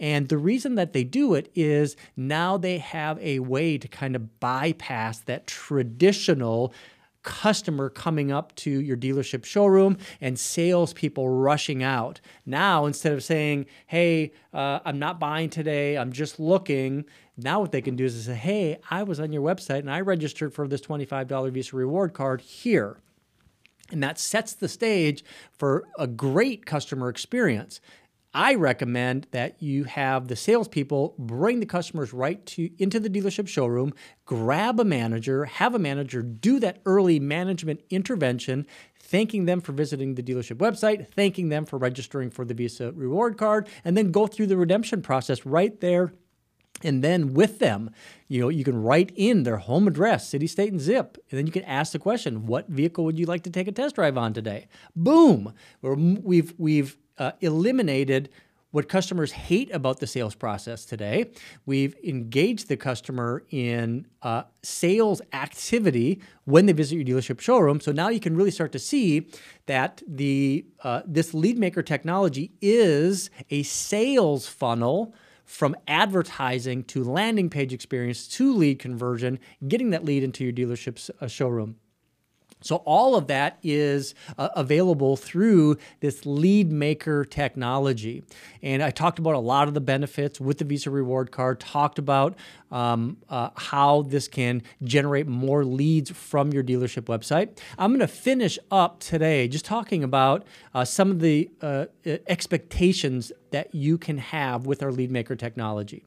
And 0.00 0.28
the 0.28 0.38
reason 0.38 0.76
that 0.76 0.92
they 0.92 1.04
do 1.04 1.34
it 1.34 1.50
is 1.54 1.96
now 2.16 2.56
they 2.56 2.78
have 2.78 3.18
a 3.20 3.40
way 3.40 3.78
to 3.78 3.88
kind 3.88 4.16
of 4.16 4.40
bypass 4.40 5.20
that 5.20 5.46
traditional 5.46 6.72
customer 7.26 7.90
coming 7.90 8.30
up 8.30 8.54
to 8.54 8.70
your 8.70 8.96
dealership 8.96 9.44
showroom 9.44 9.98
and 10.20 10.38
salespeople 10.38 11.28
rushing 11.28 11.82
out. 11.82 12.20
Now, 12.46 12.86
instead 12.86 13.12
of 13.12 13.22
saying, 13.22 13.66
hey, 13.88 14.32
uh, 14.54 14.78
I'm 14.84 15.00
not 15.00 15.18
buying 15.18 15.50
today, 15.50 15.98
I'm 15.98 16.12
just 16.12 16.38
looking, 16.38 17.04
now 17.36 17.60
what 17.60 17.72
they 17.72 17.82
can 17.82 17.96
do 17.96 18.04
is 18.04 18.24
say, 18.24 18.34
hey, 18.34 18.78
I 18.90 19.02
was 19.02 19.18
on 19.18 19.32
your 19.32 19.42
website 19.42 19.80
and 19.80 19.90
I 19.90 20.00
registered 20.00 20.54
for 20.54 20.68
this 20.68 20.80
$25 20.80 21.50
Visa 21.50 21.74
reward 21.76 22.14
card 22.14 22.40
here. 22.40 22.98
And 23.90 24.00
that 24.04 24.18
sets 24.18 24.52
the 24.52 24.68
stage 24.68 25.24
for 25.52 25.84
a 25.98 26.06
great 26.06 26.64
customer 26.64 27.08
experience. 27.08 27.80
I 28.36 28.54
recommend 28.54 29.28
that 29.30 29.62
you 29.62 29.84
have 29.84 30.28
the 30.28 30.36
salespeople 30.36 31.14
bring 31.18 31.58
the 31.60 31.64
customers 31.64 32.12
right 32.12 32.44
to 32.44 32.70
into 32.76 33.00
the 33.00 33.08
dealership 33.08 33.48
showroom, 33.48 33.94
grab 34.26 34.78
a 34.78 34.84
manager, 34.84 35.46
have 35.46 35.74
a 35.74 35.78
manager 35.78 36.20
do 36.20 36.60
that 36.60 36.82
early 36.84 37.18
management 37.18 37.80
intervention, 37.88 38.66
thanking 39.00 39.46
them 39.46 39.62
for 39.62 39.72
visiting 39.72 40.16
the 40.16 40.22
dealership 40.22 40.56
website, 40.56 41.08
thanking 41.14 41.48
them 41.48 41.64
for 41.64 41.78
registering 41.78 42.30
for 42.30 42.44
the 42.44 42.52
Visa 42.52 42.92
reward 42.92 43.38
card, 43.38 43.70
and 43.86 43.96
then 43.96 44.12
go 44.12 44.26
through 44.26 44.48
the 44.48 44.58
redemption 44.58 45.00
process 45.00 45.46
right 45.46 45.80
there 45.80 46.12
and 46.82 47.02
then 47.02 47.32
with 47.32 47.58
them, 47.58 47.90
you 48.28 48.38
know, 48.38 48.50
you 48.50 48.62
can 48.62 48.82
write 48.82 49.10
in 49.16 49.44
their 49.44 49.56
home 49.56 49.88
address, 49.88 50.28
city, 50.28 50.46
state, 50.46 50.72
and 50.72 50.80
zip. 50.80 51.16
And 51.30 51.38
then 51.38 51.46
you 51.46 51.52
can 51.52 51.64
ask 51.64 51.92
the 51.92 51.98
question, 51.98 52.44
what 52.44 52.68
vehicle 52.68 53.04
would 53.06 53.18
you 53.18 53.24
like 53.24 53.44
to 53.44 53.50
take 53.50 53.66
a 53.66 53.72
test 53.72 53.94
drive 53.94 54.18
on 54.18 54.34
today? 54.34 54.68
Boom. 54.94 55.54
We've, 55.80 56.52
we've 56.58 56.98
uh, 57.18 57.32
eliminated 57.40 58.28
what 58.76 58.90
customers 58.90 59.32
hate 59.32 59.72
about 59.74 60.00
the 60.00 60.06
sales 60.06 60.34
process 60.34 60.84
today. 60.84 61.30
We've 61.64 61.96
engaged 62.04 62.68
the 62.68 62.76
customer 62.76 63.42
in 63.50 64.06
uh, 64.20 64.42
sales 64.62 65.22
activity 65.32 66.20
when 66.44 66.66
they 66.66 66.74
visit 66.74 66.96
your 66.96 67.04
dealership 67.04 67.40
showroom. 67.40 67.80
So 67.80 67.90
now 67.90 68.10
you 68.10 68.20
can 68.20 68.36
really 68.36 68.50
start 68.50 68.72
to 68.72 68.78
see 68.78 69.30
that 69.64 70.02
the 70.06 70.66
uh, 70.82 71.02
this 71.06 71.32
lead 71.32 71.58
maker 71.58 71.82
technology 71.82 72.52
is 72.60 73.30
a 73.48 73.62
sales 73.62 74.46
funnel 74.46 75.14
from 75.46 75.76
advertising 75.88 76.84
to 76.84 77.02
landing 77.02 77.48
page 77.48 77.72
experience 77.72 78.26
to 78.28 78.52
lead 78.52 78.78
conversion, 78.78 79.38
getting 79.66 79.90
that 79.90 80.04
lead 80.04 80.22
into 80.22 80.44
your 80.44 80.52
dealership's 80.52 81.10
uh, 81.20 81.28
showroom. 81.28 81.76
So 82.62 82.76
all 82.76 83.14
of 83.14 83.26
that 83.26 83.58
is 83.62 84.14
uh, 84.38 84.48
available 84.56 85.16
through 85.16 85.76
this 86.00 86.24
lead 86.24 86.72
maker 86.72 87.24
technology. 87.24 88.24
And 88.62 88.82
I 88.82 88.90
talked 88.90 89.18
about 89.18 89.34
a 89.34 89.38
lot 89.38 89.68
of 89.68 89.74
the 89.74 89.80
benefits 89.80 90.40
with 90.40 90.58
the 90.58 90.64
Visa 90.64 90.90
reward 90.90 91.30
card, 91.30 91.60
talked 91.60 91.98
about 91.98 92.36
um, 92.70 93.18
uh, 93.28 93.50
how 93.56 94.02
this 94.02 94.26
can 94.26 94.62
generate 94.82 95.26
more 95.26 95.64
leads 95.64 96.10
from 96.10 96.52
your 96.52 96.64
dealership 96.64 97.02
website. 97.02 97.58
I'm 97.78 97.90
going 97.90 98.00
to 98.00 98.08
finish 98.08 98.58
up 98.70 99.00
today 99.00 99.48
just 99.48 99.64
talking 99.64 100.02
about 100.02 100.44
uh, 100.74 100.84
some 100.84 101.10
of 101.10 101.20
the 101.20 101.50
uh, 101.60 101.86
expectations 102.26 103.32
that 103.50 103.74
you 103.74 103.98
can 103.98 104.18
have 104.18 104.66
with 104.66 104.82
our 104.82 104.90
lead 104.90 105.10
maker 105.10 105.36
technology 105.36 106.02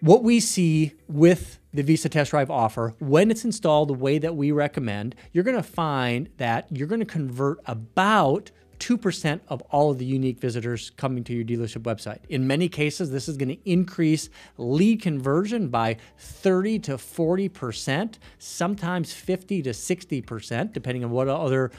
what 0.00 0.22
we 0.22 0.40
see 0.40 0.92
with 1.08 1.58
the 1.72 1.82
Visa 1.82 2.08
Test 2.08 2.30
Drive 2.30 2.50
offer, 2.50 2.94
when 2.98 3.30
it's 3.30 3.44
installed 3.44 3.88
the 3.88 3.94
way 3.94 4.18
that 4.18 4.36
we 4.36 4.50
recommend, 4.50 5.14
you're 5.32 5.44
going 5.44 5.56
to 5.56 5.62
find 5.62 6.28
that 6.36 6.66
you're 6.70 6.88
going 6.88 7.00
to 7.00 7.06
convert 7.06 7.58
about 7.66 8.50
2% 8.78 9.40
of 9.48 9.62
all 9.62 9.90
of 9.90 9.98
the 9.98 10.04
unique 10.04 10.38
visitors 10.38 10.90
coming 10.90 11.24
to 11.24 11.32
your 11.32 11.44
dealership 11.44 11.82
website. 11.82 12.18
In 12.28 12.46
many 12.46 12.68
cases, 12.68 13.10
this 13.10 13.28
is 13.28 13.36
going 13.36 13.48
to 13.48 13.70
increase 13.70 14.28
lead 14.58 15.00
conversion 15.00 15.68
by 15.68 15.96
30 16.18 16.80
to 16.80 16.92
40%, 16.96 18.18
sometimes 18.38 19.12
50 19.12 19.62
to 19.62 19.70
60%, 19.70 20.72
depending 20.72 21.04
on 21.04 21.10
what 21.10 21.28
other 21.28 21.70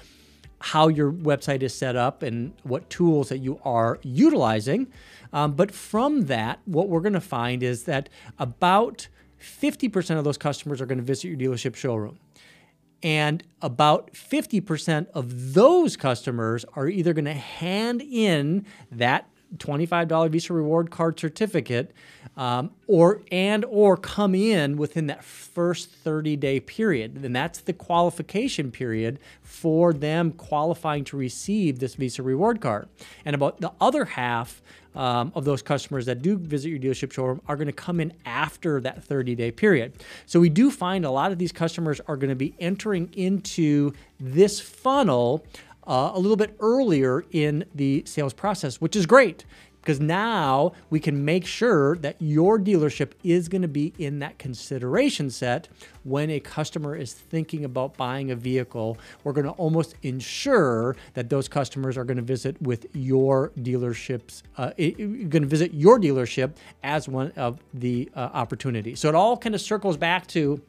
how 0.60 0.88
your 0.88 1.12
website 1.12 1.62
is 1.62 1.74
set 1.74 1.96
up 1.96 2.24
and 2.24 2.54
what 2.64 2.90
tools 2.90 3.30
that 3.30 3.40
you 3.40 3.60
are 3.64 4.00
utilizing. 4.02 4.88
Um, 5.32 5.54
but 5.54 5.72
from 5.72 6.26
that, 6.26 6.60
what 6.66 6.90
we're 6.90 7.02
going 7.02 7.14
to 7.14 7.22
find 7.22 7.62
is 7.62 7.84
that 7.84 8.10
about 8.40 9.08
50% 9.40 10.18
of 10.18 10.24
those 10.24 10.38
customers 10.38 10.82
are 10.82 10.86
going 10.86 10.98
to 10.98 11.04
visit 11.04 11.28
your 11.28 11.38
dealership 11.38 11.76
showroom. 11.76 12.18
And 13.04 13.44
about 13.62 14.14
50% 14.14 15.08
of 15.14 15.54
those 15.54 15.96
customers 15.96 16.66
are 16.74 16.88
either 16.88 17.14
going 17.14 17.26
to 17.26 17.34
hand 17.34 18.02
in 18.02 18.66
that 18.92 19.30
$25 19.58 20.30
Visa 20.30 20.54
reward 20.54 20.92
card 20.92 21.20
certificate 21.20 21.94
um, 22.36 22.72
or 22.88 23.22
and 23.32 23.64
or 23.66 23.96
come 23.96 24.36
in 24.36 24.78
within 24.78 25.08
that 25.08 25.24
first 25.24 25.90
30 25.90 26.36
day 26.36 26.60
period 26.60 27.16
and 27.24 27.36
that's 27.36 27.60
the 27.62 27.74
qualification 27.74 28.72
period 28.72 29.20
for 29.42 29.94
them 29.94 30.32
qualifying 30.32 31.04
to 31.06 31.16
receive 31.16 31.80
this 31.80 31.96
Visa 31.96 32.22
reward 32.22 32.60
card 32.60 32.90
and 33.26 33.36
about 33.36 33.62
the 33.62 33.72
other 33.80 34.06
half 34.06 34.62
um, 34.98 35.32
of 35.36 35.46
those 35.46 35.62
customers 35.62 36.08
that 36.08 36.24
do 36.24 36.38
visit 36.38 36.70
your 36.70 36.80
dealership 36.80 37.14
showroom 37.14 37.40
are 37.48 37.56
going 37.56 37.68
to 37.68 37.74
come 37.74 38.00
in 38.00 38.12
after 38.26 38.82
that 38.82 39.04
30 39.04 39.36
day 39.36 39.52
period. 39.52 39.94
So 40.26 40.40
we 40.40 40.50
do 40.50 40.72
find 40.72 41.06
a 41.06 41.12
lot 41.12 41.32
of 41.32 41.38
these 41.38 41.52
customers 41.52 42.02
are 42.08 42.18
going 42.18 42.30
to 42.30 42.36
be 42.36 42.56
entering 42.60 43.14
into 43.14 43.94
this 44.20 44.60
funnel 44.60 45.46
uh, 45.88 46.12
a 46.14 46.20
little 46.20 46.38
bit 46.38 46.56
earlier 46.60 47.24
in 47.32 47.66
the 47.74 48.04
sales 48.06 48.34
process, 48.34 48.82
which 48.82 48.96
is 48.96 49.06
great 49.06 49.46
because 49.88 50.02
now 50.02 50.74
we 50.90 51.00
can 51.00 51.24
make 51.24 51.46
sure 51.46 51.96
that 52.00 52.18
your 52.20 52.60
dealership 52.60 53.14
is 53.24 53.48
going 53.48 53.62
to 53.62 53.70
be 53.70 53.94
in 53.98 54.20
that 54.20 54.38
consideration 54.38 55.30
set 55.30 55.70
when 56.04 56.30
a 56.30 56.42
customer 56.42 56.94
is 56.94 57.14
thinking 57.14 57.64
about 57.64 57.96
buying 57.96 58.30
a 58.32 58.36
vehicle. 58.36 58.98
We're 59.24 59.32
going 59.32 59.46
to 59.46 59.54
almost 59.54 59.96
ensure 60.04 60.98
that 61.14 61.30
those 61.30 61.48
customers 61.48 61.98
are 61.98 62.04
going 62.04 62.18
to 62.18 62.24
visit 62.24 62.62
with 62.62 62.88
your 62.94 63.54
dealerships, 63.60 64.44
uh, 64.58 64.72
going 64.78 65.44
to 65.44 65.46
visit 65.46 65.74
your 65.74 65.98
dealership 65.98 66.58
as 66.84 67.08
one 67.08 67.32
of 67.38 67.62
the 67.74 68.12
uh, 68.14 68.30
opportunities. 68.34 69.00
So 69.00 69.08
it 69.08 69.16
all 69.16 69.38
kind 69.38 69.56
of 69.56 69.62
circles 69.62 69.96
back 69.96 70.28
to 70.28 70.62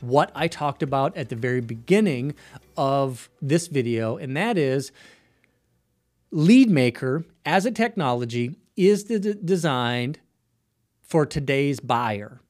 what 0.00 0.30
I 0.34 0.48
talked 0.48 0.82
about 0.82 1.16
at 1.16 1.28
the 1.28 1.36
very 1.36 1.60
beginning 1.60 2.34
of 2.76 3.28
this 3.40 3.66
video, 3.68 4.16
and 4.16 4.36
that 4.36 4.56
is 4.58 4.92
LeadMaker 6.32 7.24
as 7.44 7.66
a 7.66 7.70
technology 7.70 8.56
is 8.76 9.04
designed 9.04 10.20
for 11.02 11.26
today's 11.26 11.80
buyer. 11.80 12.40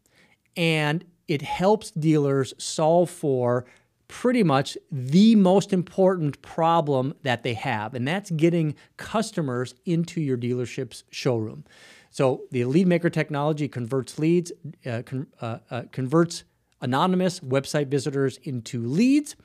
And 0.56 1.04
it 1.28 1.42
helps 1.42 1.90
dealers 1.92 2.52
solve 2.58 3.08
for 3.08 3.64
pretty 4.08 4.42
much 4.42 4.76
the 4.90 5.36
most 5.36 5.72
important 5.72 6.42
problem 6.42 7.14
that 7.22 7.44
they 7.44 7.54
have, 7.54 7.94
and 7.94 8.06
that's 8.06 8.30
getting 8.32 8.74
customers 8.96 9.74
into 9.86 10.20
your 10.20 10.36
dealership's 10.36 11.04
showroom. 11.10 11.64
So 12.10 12.42
the 12.50 12.62
LeadMaker 12.62 13.12
technology 13.12 13.68
converts 13.68 14.18
leads, 14.18 14.50
uh, 14.84 15.02
con- 15.06 15.28
uh, 15.40 15.58
uh, 15.70 15.82
converts 15.92 16.42
anonymous 16.80 17.40
website 17.40 17.88
visitors 17.88 18.38
into 18.44 18.84
leads 18.84 19.36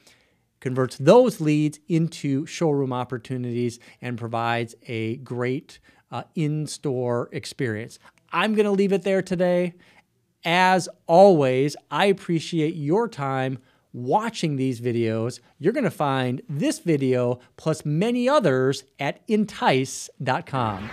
converts 0.66 0.98
those 0.98 1.40
leads 1.40 1.80
into 1.88 2.44
showroom 2.48 2.92
opportunities 2.92 3.80
and 4.02 4.18
provides 4.18 4.74
a 4.88 5.18
great 5.18 5.80
uh, 6.12 6.24
in 6.34 6.66
store 6.66 7.30
experience. 7.32 8.00
I'm 8.32 8.56
going 8.56 8.66
to 8.66 8.72
leave 8.72 8.92
it 8.92 9.04
there 9.04 9.22
today. 9.22 9.76
As 10.44 10.90
always, 11.06 11.76
I 11.92 12.06
appreciate 12.06 12.76
your 12.76 13.08
time 13.08 13.60
watching 13.94 14.56
these 14.56 14.82
videos. 14.82 15.40
You're 15.60 15.74
going 15.74 15.84
to 15.84 15.92
find 15.92 16.42
this 16.50 16.80
video 16.80 17.40
plus 17.58 17.86
many 17.86 18.28
others 18.28 18.84
at 19.00 19.22
entice.com. 19.28 20.90